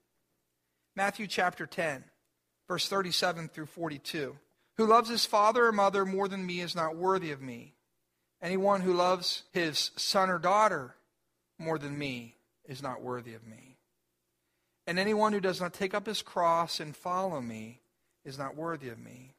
Matthew 0.95 1.27
chapter 1.29 1.65
10, 1.65 2.05
verse 2.69 2.87
37 2.87 3.49
through 3.49 3.65
42. 3.65 4.37
Who 4.77 4.87
loves 4.87 5.09
his 5.09 5.25
father 5.25 5.65
or 5.65 5.73
mother 5.73 6.05
more 6.05 6.29
than 6.29 6.45
me 6.45 6.61
is 6.61 6.77
not 6.77 6.97
worthy 6.97 7.33
of 7.33 7.41
me. 7.41 7.77
Anyone 8.43 8.83
who 8.83 8.93
loves 8.93 9.45
his 9.55 9.91
son 9.97 10.29
or 10.29 10.39
daughter 10.39 10.96
more 11.59 11.79
than 11.79 11.99
me 11.99 12.35
is 12.67 12.83
not 12.83 13.03
worthy 13.03 13.35
of 13.35 13.47
me. 13.47 13.77
And 14.87 14.99
anyone 14.99 15.33
who 15.33 15.41
does 15.41 15.61
not 15.61 15.73
take 15.73 15.95
up 15.95 16.07
his 16.07 16.23
cross 16.23 16.81
and 16.81 16.95
follow 16.95 17.41
me 17.41 17.81
is 18.25 18.39
not 18.39 18.57
worthy 18.57 18.89
of 18.89 18.99
me. 18.99 19.33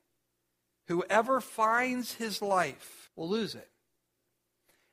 Whoever 0.88 1.42
finds 1.42 2.14
his 2.14 2.42
life 2.42 3.10
will 3.16 3.30
lose 3.30 3.56
it. 3.56 3.70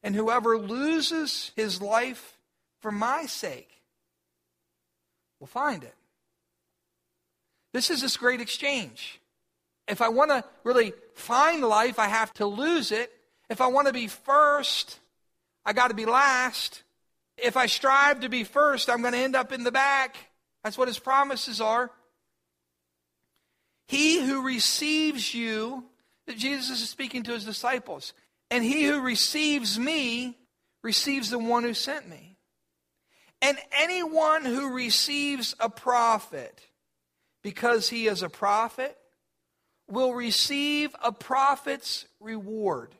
And 0.02 0.14
whoever 0.14 0.58
loses 0.58 1.50
his 1.56 1.80
life 1.80 2.38
for 2.80 2.92
my 2.92 3.26
sake 3.26 3.70
will 5.40 5.46
find 5.46 5.82
it. 5.82 5.94
This 7.72 7.90
is 7.90 8.00
this 8.00 8.16
great 8.16 8.40
exchange. 8.40 9.20
If 9.88 10.00
I 10.00 10.08
want 10.08 10.30
to 10.30 10.44
really 10.62 10.92
find 11.14 11.62
life, 11.62 11.98
I 11.98 12.06
have 12.06 12.32
to 12.34 12.46
lose 12.46 12.92
it. 12.92 13.12
If 13.50 13.60
I 13.60 13.66
want 13.66 13.88
to 13.88 13.92
be 13.92 14.06
first, 14.06 15.00
I 15.66 15.72
got 15.72 15.88
to 15.88 15.94
be 15.94 16.06
last. 16.06 16.83
If 17.36 17.56
I 17.56 17.66
strive 17.66 18.20
to 18.20 18.28
be 18.28 18.44
first, 18.44 18.88
I'm 18.88 19.00
going 19.00 19.12
to 19.12 19.18
end 19.18 19.36
up 19.36 19.52
in 19.52 19.64
the 19.64 19.72
back. 19.72 20.16
That's 20.62 20.78
what 20.78 20.88
his 20.88 20.98
promises 20.98 21.60
are. 21.60 21.90
He 23.86 24.24
who 24.24 24.46
receives 24.46 25.34
you, 25.34 25.84
that 26.26 26.38
Jesus 26.38 26.80
is 26.80 26.88
speaking 26.88 27.22
to 27.24 27.32
his 27.32 27.44
disciples, 27.44 28.14
and 28.50 28.64
he 28.64 28.84
who 28.84 29.00
receives 29.00 29.78
me 29.78 30.38
receives 30.82 31.30
the 31.30 31.38
one 31.38 31.64
who 31.64 31.74
sent 31.74 32.08
me. 32.08 32.36
And 33.42 33.58
anyone 33.72 34.44
who 34.44 34.72
receives 34.72 35.54
a 35.60 35.68
prophet 35.68 36.62
because 37.42 37.90
he 37.90 38.06
is 38.06 38.22
a 38.22 38.30
prophet 38.30 38.96
will 39.86 40.14
receive 40.14 40.96
a 41.02 41.12
prophet's 41.12 42.06
reward. 42.20 42.94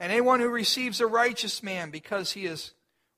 And 0.00 0.10
anyone 0.10 0.40
who 0.40 0.48
receives 0.48 1.00
a 1.00 1.06
righteous 1.06 1.62
man 1.62 1.90
because 1.90 2.32
he 2.32 2.46
is 2.46 2.72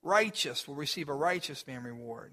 righteous 0.05 0.67
will 0.67 0.75
receive 0.75 1.09
a 1.09 1.13
righteous 1.13 1.65
man 1.67 1.83
reward. 1.83 2.31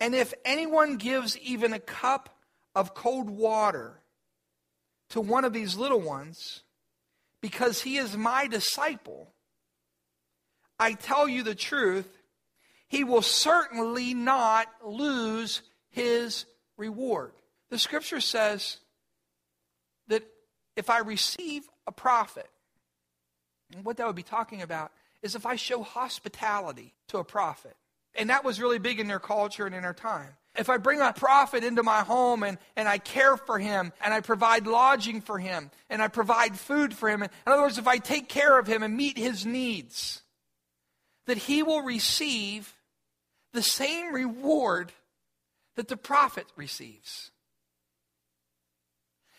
And 0.00 0.14
if 0.14 0.34
anyone 0.44 0.96
gives 0.96 1.38
even 1.38 1.72
a 1.72 1.78
cup 1.78 2.36
of 2.74 2.94
cold 2.94 3.30
water 3.30 4.00
to 5.10 5.20
one 5.20 5.44
of 5.44 5.52
these 5.52 5.76
little 5.76 6.00
ones, 6.00 6.62
because 7.40 7.82
he 7.82 7.96
is 7.96 8.16
my 8.16 8.46
disciple, 8.46 9.32
I 10.78 10.92
tell 10.92 11.28
you 11.28 11.42
the 11.42 11.54
truth, 11.54 12.08
he 12.88 13.04
will 13.04 13.22
certainly 13.22 14.14
not 14.14 14.66
lose 14.84 15.62
his 15.90 16.44
reward. 16.76 17.32
The 17.70 17.78
scripture 17.78 18.20
says 18.20 18.78
that 20.08 20.24
if 20.76 20.90
I 20.90 20.98
receive 21.00 21.68
a 21.86 21.92
prophet, 21.92 22.48
and 23.74 23.84
what 23.84 23.96
that 23.98 24.06
would 24.06 24.16
be 24.16 24.22
talking 24.22 24.62
about 24.62 24.92
is 25.22 25.34
if 25.34 25.46
I 25.46 25.56
show 25.56 25.82
hospitality 25.82 26.94
to 27.08 27.18
a 27.18 27.24
prophet, 27.24 27.76
and 28.14 28.30
that 28.30 28.44
was 28.44 28.60
really 28.60 28.78
big 28.78 29.00
in 29.00 29.08
their 29.08 29.18
culture 29.18 29.66
and 29.66 29.74
in 29.74 29.82
their 29.82 29.94
time. 29.94 30.30
If 30.56 30.68
I 30.68 30.76
bring 30.76 31.00
a 31.00 31.12
prophet 31.12 31.62
into 31.62 31.84
my 31.84 32.00
home 32.00 32.42
and, 32.42 32.58
and 32.74 32.88
I 32.88 32.98
care 32.98 33.36
for 33.36 33.60
him 33.60 33.92
and 34.02 34.12
I 34.12 34.20
provide 34.20 34.66
lodging 34.66 35.20
for 35.20 35.38
him 35.38 35.70
and 35.88 36.02
I 36.02 36.08
provide 36.08 36.58
food 36.58 36.92
for 36.92 37.08
him, 37.08 37.22
in 37.22 37.30
other 37.46 37.62
words, 37.62 37.78
if 37.78 37.86
I 37.86 37.98
take 37.98 38.28
care 38.28 38.58
of 38.58 38.66
him 38.66 38.82
and 38.82 38.96
meet 38.96 39.16
his 39.16 39.46
needs, 39.46 40.22
that 41.26 41.38
he 41.38 41.62
will 41.62 41.82
receive 41.82 42.74
the 43.52 43.62
same 43.62 44.12
reward 44.12 44.90
that 45.76 45.86
the 45.86 45.96
prophet 45.96 46.46
receives. 46.56 47.30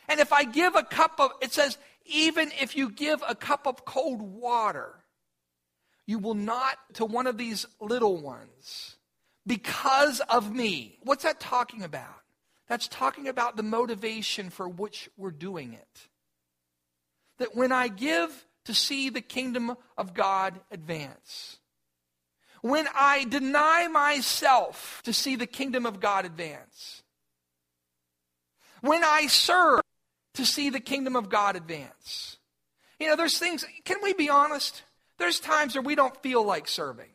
And 0.08 0.22
if 0.22 0.32
I 0.32 0.46
give 0.46 0.76
a 0.76 0.84
cup 0.84 1.20
of, 1.20 1.32
it 1.42 1.52
says, 1.52 1.78
even 2.06 2.52
if 2.62 2.78
you 2.78 2.89
give 2.89 3.22
a 3.28 3.36
cup 3.36 3.68
of 3.68 3.84
cold 3.84 4.22
water 4.22 4.99
you 6.10 6.17
will 6.17 6.34
not 6.34 6.76
to 6.95 7.06
one 7.06 7.28
of 7.28 7.38
these 7.38 7.67
little 7.80 8.17
ones 8.17 8.95
because 9.45 10.22
of 10.22 10.52
me. 10.52 10.98
What's 11.04 11.22
that 11.22 11.39
talking 11.39 11.84
about? 11.84 12.24
That's 12.67 12.88
talking 12.88 13.28
about 13.28 13.58
the 13.58 13.62
motivation 13.62 14.50
for 14.50 14.67
which 14.67 15.08
we're 15.17 15.30
doing 15.30 15.74
it. 15.74 16.08
That 17.38 17.56
when 17.56 17.72
I 17.72 17.89
give 17.89 18.48
to 18.65 18.74
see 18.74 19.12
the 19.12 19.22
kingdom 19.22 19.76
of 20.00 20.15
God 20.15 20.60
advance, 20.72 21.60
when 22.63 22.88
I 22.95 23.26
deny 23.26 23.88
myself 23.88 25.04
to 25.04 25.13
see 25.13 25.36
the 25.36 25.45
kingdom 25.45 25.86
of 25.86 26.00
God 26.00 26.26
advance, 26.26 27.04
when 28.82 29.04
I 29.04 29.28
serve 29.28 29.82
to 30.34 30.43
see 30.43 30.72
the 30.72 30.80
kingdom 30.80 31.15
of 31.15 31.30
God 31.30 31.56
advance. 31.56 32.38
You 33.00 33.10
know, 33.10 33.15
there's 33.15 33.38
things, 33.38 33.63
can 33.86 33.98
we 34.02 34.13
be 34.13 34.28
honest? 34.30 34.82
There's 35.20 35.40
times 35.40 35.76
where 35.76 35.84
we 35.84 35.96
don't 35.96 36.16
feel 36.24 36.44
like 36.44 36.68
serving. 36.68 37.10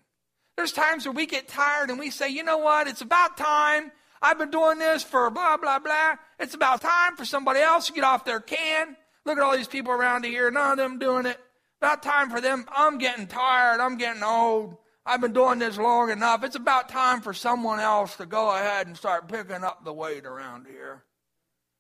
There's 0.57 0.73
times 0.73 1.05
where 1.05 1.13
we 1.13 1.27
get 1.27 1.49
tired 1.49 1.91
and 1.91 1.99
we 1.99 2.11
say, 2.11 2.29
you 2.29 2.45
know 2.45 2.59
what, 2.59 2.87
it's 2.87 3.01
about 3.01 3.37
time. 3.37 3.91
I've 4.23 4.39
been 4.39 4.51
doing 4.51 4.79
this 4.79 5.03
for 5.03 5.29
blah, 5.31 5.57
blah, 5.57 5.81
blah. 5.81 6.15
It's 6.39 6.55
about 6.55 6.81
time 6.81 7.17
for 7.17 7.25
somebody 7.25 7.61
else 7.61 7.89
to 7.89 7.93
get 7.93 8.05
off 8.05 8.25
their 8.25 8.41
can. 8.41 8.97
Look 9.27 9.39
at 9.39 9.43
all 9.43 9.57
these 9.57 9.67
people 9.67 9.93
around 9.93 10.25
here, 10.25 10.51
none 10.51 10.73
of 10.73 10.77
them 10.79 10.99
doing 10.99 11.27
it. 11.27 11.39
About 11.81 12.03
time 12.03 12.31
for 12.31 12.41
them. 12.41 12.65
I'm 12.75 12.99
getting 12.99 13.27
tired. 13.27 13.81
I'm 13.81 13.99
getting 13.99 14.23
old. 14.23 14.77
I've 15.05 15.21
been 15.21 15.35
doing 15.35 15.59
this 15.59 15.77
long 15.77 16.11
enough. 16.11 16.43
It's 16.43 16.57
about 16.57 16.89
time 16.89 17.21
for 17.21 17.35
someone 17.35 17.79
else 17.79 18.17
to 18.17 18.27
go 18.27 18.55
ahead 18.55 18.87
and 18.87 18.97
start 18.97 19.29
picking 19.29 19.63
up 19.65 19.85
the 19.85 19.93
weight 19.93 20.25
around 20.25 20.67
here. 20.67 21.05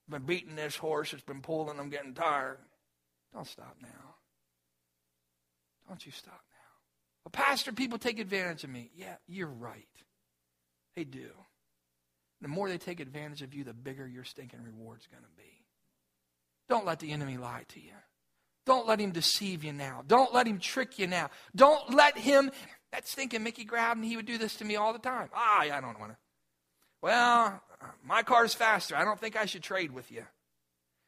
I've 0.06 0.12
been 0.12 0.26
beating 0.26 0.56
this 0.56 0.76
horse. 0.76 1.14
It's 1.14 1.22
been 1.22 1.40
pulling. 1.40 1.78
I'm 1.78 1.88
getting 1.88 2.12
tired. 2.12 2.58
Don't 3.32 3.46
stop 3.46 3.76
now. 3.80 4.03
Don't 5.88 6.04
you 6.04 6.12
stop 6.12 6.32
now. 6.50 7.24
Well, 7.24 7.30
Pastor, 7.32 7.72
people 7.72 7.98
take 7.98 8.18
advantage 8.18 8.64
of 8.64 8.70
me. 8.70 8.90
Yeah, 8.94 9.16
you're 9.26 9.46
right. 9.46 9.86
They 10.96 11.04
do. 11.04 11.30
The 12.40 12.48
more 12.48 12.68
they 12.68 12.78
take 12.78 13.00
advantage 13.00 13.42
of 13.42 13.54
you, 13.54 13.64
the 13.64 13.72
bigger 13.72 14.06
your 14.06 14.24
stinking 14.24 14.62
reward's 14.62 15.06
going 15.06 15.22
to 15.22 15.30
be. 15.36 15.64
Don't 16.68 16.86
let 16.86 17.00
the 17.00 17.12
enemy 17.12 17.36
lie 17.36 17.64
to 17.68 17.80
you. 17.80 17.92
Don't 18.66 18.86
let 18.86 19.00
him 19.00 19.12
deceive 19.12 19.64
you 19.64 19.72
now. 19.72 20.02
Don't 20.06 20.32
let 20.32 20.46
him 20.46 20.58
trick 20.58 20.98
you 20.98 21.06
now. 21.06 21.30
Don't 21.54 21.94
let 21.94 22.16
him. 22.16 22.50
That 22.92 23.06
stinking 23.06 23.42
Mickey 23.42 23.64
Grabben, 23.64 24.04
he 24.04 24.16
would 24.16 24.26
do 24.26 24.38
this 24.38 24.56
to 24.56 24.64
me 24.64 24.76
all 24.76 24.92
the 24.92 24.98
time. 24.98 25.28
Ah, 25.34 25.60
I 25.60 25.80
don't 25.80 25.98
want 26.00 26.12
to. 26.12 26.18
Well, 27.02 27.60
my 28.02 28.22
car's 28.22 28.54
faster. 28.54 28.96
I 28.96 29.04
don't 29.04 29.20
think 29.20 29.36
I 29.36 29.44
should 29.44 29.62
trade 29.62 29.92
with 29.92 30.10
you. 30.10 30.24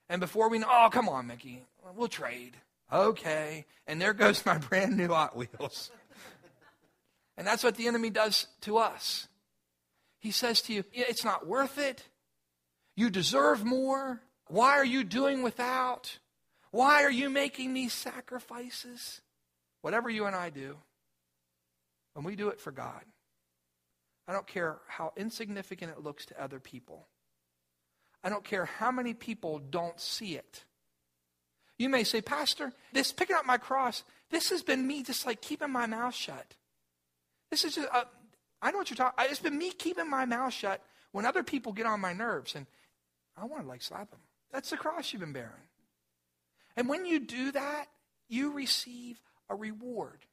And 0.08 0.20
before 0.20 0.50
we 0.50 0.58
know, 0.58 0.68
oh, 0.70 0.88
come 0.92 1.08
on, 1.08 1.26
Mickey, 1.26 1.64
we'll 1.94 2.08
trade. 2.08 2.56
Okay. 2.92 3.66
And 3.86 4.00
there 4.00 4.14
goes 4.14 4.44
my 4.44 4.58
brand 4.68 4.96
new 4.96 5.08
Hot 5.08 5.36
Wheels. 5.36 5.90
and 7.36 7.46
that's 7.46 7.64
what 7.64 7.76
the 7.76 7.86
enemy 7.86 8.10
does 8.10 8.46
to 8.62 8.78
us. 8.78 9.28
He 10.18 10.30
says 10.30 10.60
to 10.62 10.72
you, 10.72 10.84
it's 10.92 11.24
not 11.24 11.46
worth 11.46 11.78
it. 11.78 12.04
You 12.96 13.10
deserve 13.10 13.64
more. 13.64 14.20
Why 14.48 14.72
are 14.72 14.84
you 14.84 15.04
doing 15.04 15.42
without? 15.42 16.18
Why 16.70 17.04
are 17.04 17.10
you 17.10 17.30
making 17.30 17.74
these 17.74 17.92
sacrifices? 17.92 19.20
Whatever 19.82 20.10
you 20.10 20.26
and 20.26 20.34
I 20.34 20.50
do, 20.50 20.76
when 22.14 22.24
we 22.24 22.34
do 22.34 22.48
it 22.48 22.60
for 22.60 22.70
God, 22.70 23.02
I 24.26 24.32
don't 24.32 24.46
care 24.46 24.78
how 24.88 25.12
insignificant 25.16 25.92
it 25.92 26.02
looks 26.02 26.26
to 26.26 26.42
other 26.42 26.58
people. 26.58 27.06
I 28.24 28.28
don't 28.28 28.44
care 28.44 28.64
how 28.64 28.90
many 28.90 29.14
people 29.14 29.58
don't 29.58 30.00
see 30.00 30.34
it. 30.34 30.64
You 31.78 31.88
may 31.88 32.04
say, 32.04 32.20
Pastor, 32.22 32.72
this 32.92 33.12
picking 33.12 33.36
up 33.36 33.44
my 33.44 33.58
cross, 33.58 34.02
this 34.30 34.50
has 34.50 34.62
been 34.62 34.86
me 34.86 35.02
just 35.02 35.26
like 35.26 35.42
keeping 35.42 35.70
my 35.70 35.86
mouth 35.86 36.14
shut. 36.14 36.54
This 37.50 37.64
is 37.64 37.74
just, 37.74 37.88
uh, 37.92 38.04
I 38.62 38.70
know 38.70 38.78
what 38.78 38.90
you're 38.90 38.96
talking. 38.96 39.26
It's 39.30 39.40
been 39.40 39.58
me 39.58 39.70
keeping 39.70 40.08
my 40.08 40.24
mouth 40.24 40.52
shut 40.52 40.82
when 41.12 41.26
other 41.26 41.42
people 41.42 41.72
get 41.72 41.86
on 41.86 42.00
my 42.00 42.12
nerves, 42.12 42.54
and 42.54 42.66
I 43.36 43.44
want 43.44 43.62
to 43.62 43.68
like 43.68 43.82
slap 43.82 44.10
them. 44.10 44.20
That's 44.52 44.70
the 44.70 44.76
cross 44.76 45.12
you've 45.12 45.20
been 45.20 45.32
bearing. 45.32 45.68
And 46.76 46.88
when 46.88 47.04
you 47.06 47.20
do 47.20 47.52
that, 47.52 47.86
you 48.28 48.52
receive 48.52 49.20
a 49.48 49.54
reward. 49.54 50.26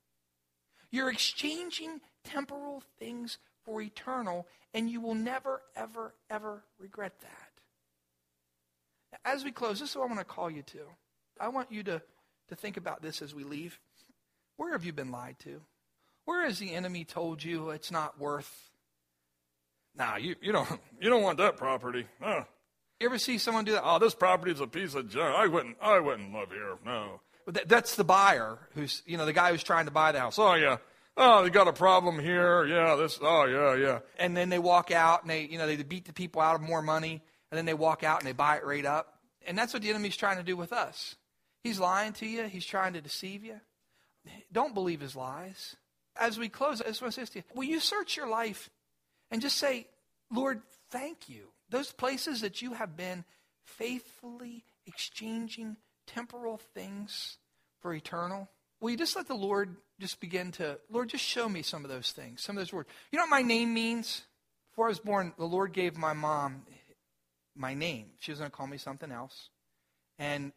You're 0.91 1.11
exchanging 1.11 2.01
temporal 2.23 2.83
things 2.99 3.37
for 3.63 3.81
eternal, 3.81 4.47
and 4.73 4.89
you 4.89 5.01
will 5.01 5.15
never, 5.15 5.61
ever, 5.75 6.13
ever 6.29 6.63
regret 6.79 7.13
that. 7.21 7.49
As 9.25 9.43
we 9.43 9.51
close, 9.51 9.79
this 9.79 9.91
is 9.91 9.95
what 9.95 10.03
I 10.03 10.07
want 10.07 10.19
to 10.19 10.25
call 10.25 10.49
you 10.49 10.63
to. 10.63 10.79
I 11.39 11.49
want 11.49 11.71
you 11.71 11.83
to, 11.83 12.01
to 12.49 12.55
think 12.55 12.77
about 12.77 13.01
this 13.01 13.21
as 13.21 13.33
we 13.33 13.43
leave. 13.43 13.79
Where 14.57 14.71
have 14.73 14.85
you 14.85 14.93
been 14.93 15.11
lied 15.11 15.37
to? 15.39 15.61
Where 16.25 16.45
has 16.45 16.59
the 16.59 16.73
enemy 16.73 17.03
told 17.03 17.43
you 17.43 17.71
it's 17.71 17.91
not 17.91 18.19
worth? 18.19 18.69
Nah, 19.95 20.17
you, 20.17 20.35
you 20.41 20.51
don't 20.51 20.69
you 21.01 21.09
don't 21.09 21.23
want 21.23 21.37
that 21.39 21.57
property. 21.57 22.05
Oh. 22.23 22.43
You 22.99 23.07
ever 23.09 23.17
see 23.17 23.37
someone 23.37 23.65
do 23.65 23.73
that? 23.73 23.83
Oh, 23.83 23.99
this 23.99 24.15
property 24.15 24.51
is 24.51 24.61
a 24.61 24.67
piece 24.67 24.95
of 24.95 25.09
junk. 25.09 25.35
I 25.35 25.47
wouldn't 25.47 25.77
I 25.81 25.99
wouldn't 25.99 26.33
live 26.33 26.49
here. 26.49 26.77
No. 26.85 27.19
That, 27.47 27.67
that's 27.67 27.95
the 27.95 28.03
buyer 28.03 28.57
who's 28.75 29.03
you 29.05 29.17
know 29.17 29.25
the 29.25 29.33
guy 29.33 29.51
who's 29.51 29.63
trying 29.63 29.85
to 29.85 29.91
buy 29.91 30.11
the 30.11 30.19
house. 30.19 30.39
Oh 30.39 30.55
yeah. 30.55 30.77
Oh, 31.15 31.43
they 31.43 31.49
got 31.49 31.67
a 31.67 31.73
problem 31.73 32.19
here. 32.19 32.65
Yeah, 32.65 32.95
this. 32.95 33.19
Oh 33.21 33.45
yeah, 33.45 33.75
yeah. 33.75 33.99
And 34.17 34.35
then 34.35 34.49
they 34.49 34.59
walk 34.59 34.91
out 34.91 35.21
and 35.21 35.29
they 35.29 35.43
you 35.43 35.57
know 35.57 35.67
they 35.67 35.75
beat 35.75 36.05
the 36.05 36.13
people 36.13 36.41
out 36.41 36.55
of 36.55 36.61
more 36.61 36.81
money, 36.81 37.21
and 37.51 37.57
then 37.57 37.65
they 37.65 37.73
walk 37.73 38.03
out 38.03 38.19
and 38.19 38.27
they 38.27 38.33
buy 38.33 38.57
it 38.57 38.65
right 38.65 38.85
up. 38.85 39.19
And 39.45 39.57
that's 39.57 39.73
what 39.73 39.83
the 39.83 39.89
enemy's 39.89 40.15
trying 40.15 40.37
to 40.37 40.43
do 40.43 40.55
with 40.55 40.71
us. 40.71 41.15
He's 41.63 41.79
lying 41.79 42.13
to 42.13 42.25
you. 42.25 42.43
He's 42.45 42.65
trying 42.65 42.93
to 42.93 43.01
deceive 43.01 43.43
you. 43.43 43.59
Don't 44.51 44.73
believe 44.73 45.01
his 45.01 45.15
lies. 45.15 45.75
As 46.15 46.37
we 46.37 46.49
close, 46.49 46.81
I 46.81 46.85
just 46.85 47.01
want 47.01 47.13
to 47.13 47.25
say 47.25 47.31
to 47.31 47.39
you, 47.39 47.43
will 47.55 47.63
you 47.63 47.79
search 47.79 48.17
your 48.17 48.27
life 48.27 48.69
and 49.31 49.41
just 49.41 49.57
say, 49.57 49.87
Lord, 50.31 50.61
thank 50.91 51.29
you. 51.29 51.47
Those 51.69 51.91
places 51.91 52.41
that 52.41 52.61
you 52.61 52.73
have 52.73 52.95
been 52.95 53.25
faithfully 53.65 54.63
exchanging 54.85 55.77
temporal 56.05 56.57
things 56.57 57.37
for 57.79 57.93
eternal. 57.93 58.49
Will 58.81 58.91
you 58.91 58.97
just 58.97 59.15
let 59.15 59.27
the 59.27 59.33
Lord 59.33 59.77
just 59.99 60.19
begin 60.19 60.51
to, 60.53 60.77
Lord, 60.91 61.09
just 61.09 61.23
show 61.23 61.47
me 61.47 61.61
some 61.61 61.85
of 61.85 61.89
those 61.89 62.11
things, 62.11 62.41
some 62.41 62.57
of 62.57 62.61
those 62.61 62.73
words. 62.73 62.89
You 63.11 63.17
know 63.17 63.23
what 63.23 63.29
my 63.29 63.41
name 63.41 63.73
means? 63.73 64.23
Before 64.71 64.85
I 64.85 64.89
was 64.89 64.99
born, 64.99 65.33
the 65.37 65.45
Lord 65.45 65.71
gave 65.71 65.95
my 65.97 66.13
mom 66.13 66.63
my 67.55 67.73
name. 67.73 68.07
She 68.19 68.31
was 68.31 68.39
going 68.39 68.51
to 68.51 68.55
call 68.55 68.67
me 68.67 68.77
something 68.77 69.11
else. 69.11 69.49
And 70.19 70.51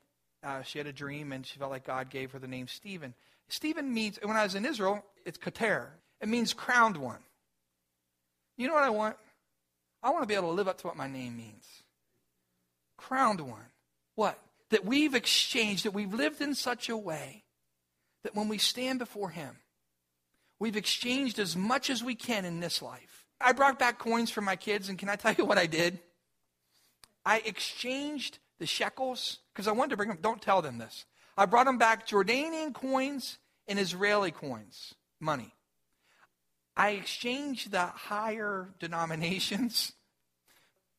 uh, 0.47 0.63
she 0.63 0.79
had 0.79 0.87
a 0.87 0.93
dream, 0.93 1.33
and 1.33 1.45
she 1.45 1.59
felt 1.59 1.73
like 1.73 1.85
God 1.85 2.09
gave 2.09 2.31
her 2.31 2.39
the 2.39 2.47
name 2.47 2.69
Stephen. 2.69 3.15
Stephen 3.49 3.93
means, 3.93 4.19
when 4.23 4.37
I 4.37 4.45
was 4.45 4.55
in 4.55 4.65
Israel, 4.65 5.05
it's 5.25 5.39
Kater. 5.39 5.91
It 6.21 6.29
means 6.29 6.53
crowned 6.53 6.97
one. 6.97 7.19
You 8.57 8.69
know 8.69 8.75
what 8.75 8.85
I 8.85 8.91
want? 8.91 9.17
I 10.03 10.11
want 10.11 10.23
to 10.23 10.29
be 10.29 10.35
able 10.35 10.51
to 10.51 10.55
live 10.55 10.69
up 10.69 10.79
to 10.79 10.87
what 10.87 10.97
my 10.97 11.09
name 11.09 11.37
means. 11.37 11.67
Crowned 12.97 13.41
one. 13.41 13.67
What? 14.15 14.39
That 14.71 14.85
we've 14.85 15.15
exchanged, 15.15 15.85
that 15.85 15.91
we've 15.91 16.15
lived 16.15 16.41
in 16.41 16.55
such 16.55 16.89
a 16.89 16.97
way 16.97 17.43
that 18.23 18.37
when 18.37 18.49
we 18.49 18.59
stand 18.59 19.01
before 19.01 19.31
Him, 19.31 19.57
we've 20.61 20.77
exchanged 20.77 21.41
as 21.41 21.57
much 21.57 21.91
as 21.91 22.05
we 22.05 22.15
can 22.15 22.45
in 22.45 22.61
this 22.61 22.81
life. 22.81 23.27
I 23.41 23.53
brought 23.53 23.79
back 23.81 23.99
coins 23.99 24.31
for 24.31 24.41
my 24.41 24.57
kids, 24.57 24.89
and 24.89 24.99
can 24.99 25.09
I 25.09 25.17
tell 25.17 25.35
you 25.35 25.45
what 25.45 25.59
I 25.59 25.67
did? 25.67 25.99
I 27.25 27.43
exchanged 27.45 28.39
the 28.59 28.67
shekels 28.67 29.39
because 29.53 29.69
I 29.69 29.73
wanted 29.73 29.91
to 29.91 29.97
bring 29.97 30.09
them. 30.09 30.19
Don't 30.21 30.41
tell 30.41 30.63
them 30.63 30.79
this. 30.79 31.05
I 31.37 31.47
brought 31.47 31.67
them 31.67 31.79
back 31.79 32.07
Jordanian 32.07 32.73
coins 32.73 33.39
and 33.69 33.79
Israeli 33.79 34.31
coins, 34.31 34.95
money. 35.21 35.53
I 36.77 36.91
exchanged 36.91 37.71
the 37.71 37.87
higher 37.87 38.75
denominations 38.79 39.93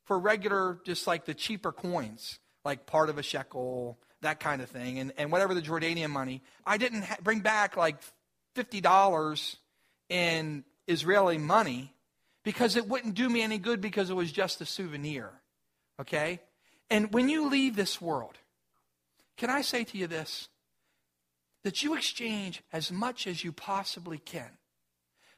for 0.05 0.17
regular, 0.17 0.79
just 0.85 1.05
like 1.05 1.25
the 1.25 1.33
cheaper 1.33 1.71
coins, 1.71 2.39
like 2.65 2.85
part 2.85 3.09
of 3.09 3.17
a 3.17 3.23
shekel, 3.23 3.99
that 4.21 4.39
kind 4.39 4.61
of 4.61 4.69
thing, 4.69 4.99
and, 4.99 5.13
and 5.17 5.31
whatever 5.31 5.53
the 5.53 5.61
Jordanian 5.61 6.09
money. 6.09 6.41
I 6.65 6.77
didn't 6.77 7.03
ha- 7.03 7.17
bring 7.21 7.41
back 7.41 7.77
like 7.77 7.97
$50 8.55 9.57
in 10.09 10.63
Israeli 10.87 11.37
money 11.37 11.93
because 12.43 12.75
it 12.75 12.87
wouldn't 12.87 13.13
do 13.13 13.29
me 13.29 13.41
any 13.41 13.57
good 13.57 13.81
because 13.81 14.09
it 14.09 14.15
was 14.15 14.31
just 14.31 14.61
a 14.61 14.65
souvenir. 14.65 15.31
Okay? 15.99 16.39
And 16.89 17.13
when 17.13 17.29
you 17.29 17.49
leave 17.49 17.75
this 17.75 18.01
world, 18.01 18.37
can 19.37 19.49
I 19.49 19.61
say 19.61 19.83
to 19.83 19.97
you 19.97 20.07
this? 20.07 20.49
That 21.63 21.83
you 21.83 21.95
exchange 21.95 22.63
as 22.71 22.91
much 22.91 23.27
as 23.27 23.43
you 23.43 23.51
possibly 23.51 24.17
can. 24.17 24.51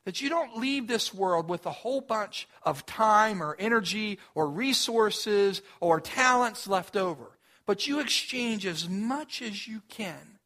That 0.05 0.21
you 0.21 0.29
don't 0.29 0.57
leave 0.57 0.87
this 0.87 1.13
world 1.13 1.49
with 1.49 1.65
a 1.65 1.71
whole 1.71 2.01
bunch 2.01 2.47
of 2.63 2.85
time 2.85 3.43
or 3.43 3.55
energy 3.59 4.19
or 4.35 4.49
resources 4.49 5.61
or 5.79 5.99
talents 5.99 6.67
left 6.67 6.95
over. 6.95 7.37
But 7.65 7.87
you 7.87 7.99
exchange 7.99 8.65
as 8.65 8.87
much 8.87 9.41
as 9.41 9.67
you 9.67 9.81
can 9.89 10.39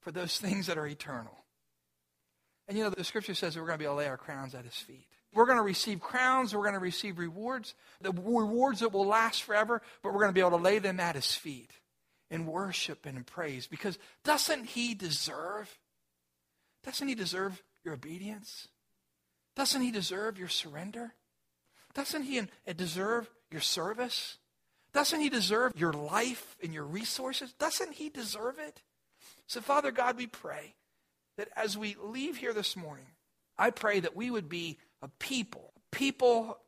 for 0.00 0.10
those 0.10 0.38
things 0.38 0.66
that 0.66 0.78
are 0.78 0.86
eternal. 0.86 1.44
And 2.68 2.76
you 2.76 2.84
know, 2.84 2.90
the 2.90 3.04
scripture 3.04 3.34
says 3.34 3.54
that 3.54 3.60
we're 3.60 3.66
going 3.66 3.78
to 3.78 3.82
be 3.82 3.86
able 3.86 3.94
to 3.94 3.98
lay 3.98 4.08
our 4.08 4.16
crowns 4.16 4.54
at 4.54 4.64
his 4.64 4.74
feet. 4.74 5.08
We're 5.34 5.46
going 5.46 5.58
to 5.58 5.64
receive 5.64 6.00
crowns. 6.00 6.54
We're 6.54 6.62
going 6.62 6.74
to 6.74 6.80
receive 6.80 7.18
rewards, 7.18 7.74
the 8.00 8.12
rewards 8.12 8.80
that 8.80 8.92
will 8.92 9.06
last 9.06 9.42
forever, 9.42 9.82
but 10.02 10.12
we're 10.12 10.20
going 10.20 10.30
to 10.30 10.34
be 10.34 10.40
able 10.40 10.56
to 10.56 10.56
lay 10.56 10.78
them 10.78 11.00
at 11.00 11.16
his 11.16 11.34
feet 11.34 11.70
in 12.30 12.46
worship 12.46 13.04
and 13.04 13.18
in 13.18 13.24
praise. 13.24 13.66
Because 13.66 13.98
doesn't 14.24 14.66
he 14.66 14.94
deserve? 14.94 15.78
Doesn't 16.84 17.08
he 17.08 17.14
deserve 17.14 17.62
your 17.84 17.94
obedience? 17.94 18.68
Doesn't 19.56 19.82
he 19.82 19.90
deserve 19.90 20.38
your 20.38 20.48
surrender? 20.48 21.14
Doesn't 21.94 22.22
he 22.24 22.40
uh, 22.40 22.72
deserve 22.76 23.30
your 23.50 23.60
service? 23.60 24.38
Doesn't 24.92 25.20
he 25.20 25.28
deserve 25.28 25.72
your 25.76 25.92
life 25.92 26.56
and 26.62 26.72
your 26.72 26.84
resources? 26.84 27.52
Doesn't 27.52 27.94
he 27.94 28.08
deserve 28.08 28.58
it? 28.58 28.82
So, 29.46 29.60
Father 29.60 29.90
God, 29.90 30.16
we 30.16 30.26
pray 30.26 30.74
that 31.36 31.48
as 31.56 31.76
we 31.76 31.96
leave 32.00 32.36
here 32.36 32.52
this 32.52 32.76
morning, 32.76 33.06
I 33.56 33.70
pray 33.70 34.00
that 34.00 34.16
we 34.16 34.30
would 34.30 34.48
be 34.48 34.78
a 35.04 35.08
people, 35.18 35.70
people 35.90 36.58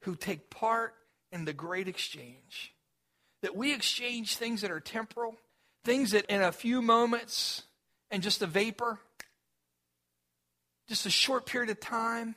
who 0.00 0.16
take 0.16 0.50
part 0.50 0.94
in 1.30 1.44
the 1.44 1.52
great 1.52 1.86
exchange. 1.86 2.74
That 3.42 3.56
we 3.56 3.72
exchange 3.72 4.36
things 4.36 4.62
that 4.62 4.72
are 4.72 4.80
temporal, 4.80 5.36
things 5.84 6.10
that 6.10 6.26
in 6.26 6.42
a 6.42 6.50
few 6.50 6.82
moments 6.82 7.62
and 8.10 8.20
just 8.20 8.42
a 8.42 8.46
vapor, 8.46 8.98
just 10.88 11.06
a 11.06 11.10
short 11.10 11.46
period 11.46 11.70
of 11.70 11.78
time, 11.78 12.34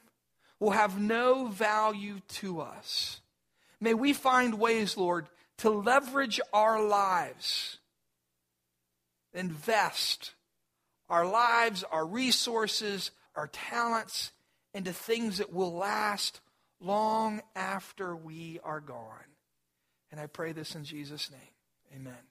will 0.59 0.71
have 0.71 1.01
no 1.01 1.47
value 1.47 2.19
to 2.27 2.61
us. 2.61 3.19
May 3.79 3.95
we 3.95 4.13
find 4.13 4.59
ways, 4.59 4.95
Lord, 4.95 5.27
to 5.57 5.71
leverage 5.71 6.39
our 6.53 6.85
lives, 6.85 7.79
invest 9.33 10.33
our 11.09 11.25
lives, 11.25 11.83
our 11.91 12.05
resources, 12.05 13.09
our 13.35 13.47
talents 13.47 14.31
into 14.73 14.93
things 14.93 15.37
that 15.39 15.53
will 15.53 15.73
last 15.73 16.41
long 16.79 17.41
after 17.55 18.15
we 18.15 18.59
are 18.63 18.79
gone. 18.79 19.35
And 20.11 20.19
I 20.19 20.27
pray 20.27 20.51
this 20.51 20.75
in 20.75 20.83
Jesus' 20.83 21.29
name. 21.31 21.39
Amen. 21.95 22.30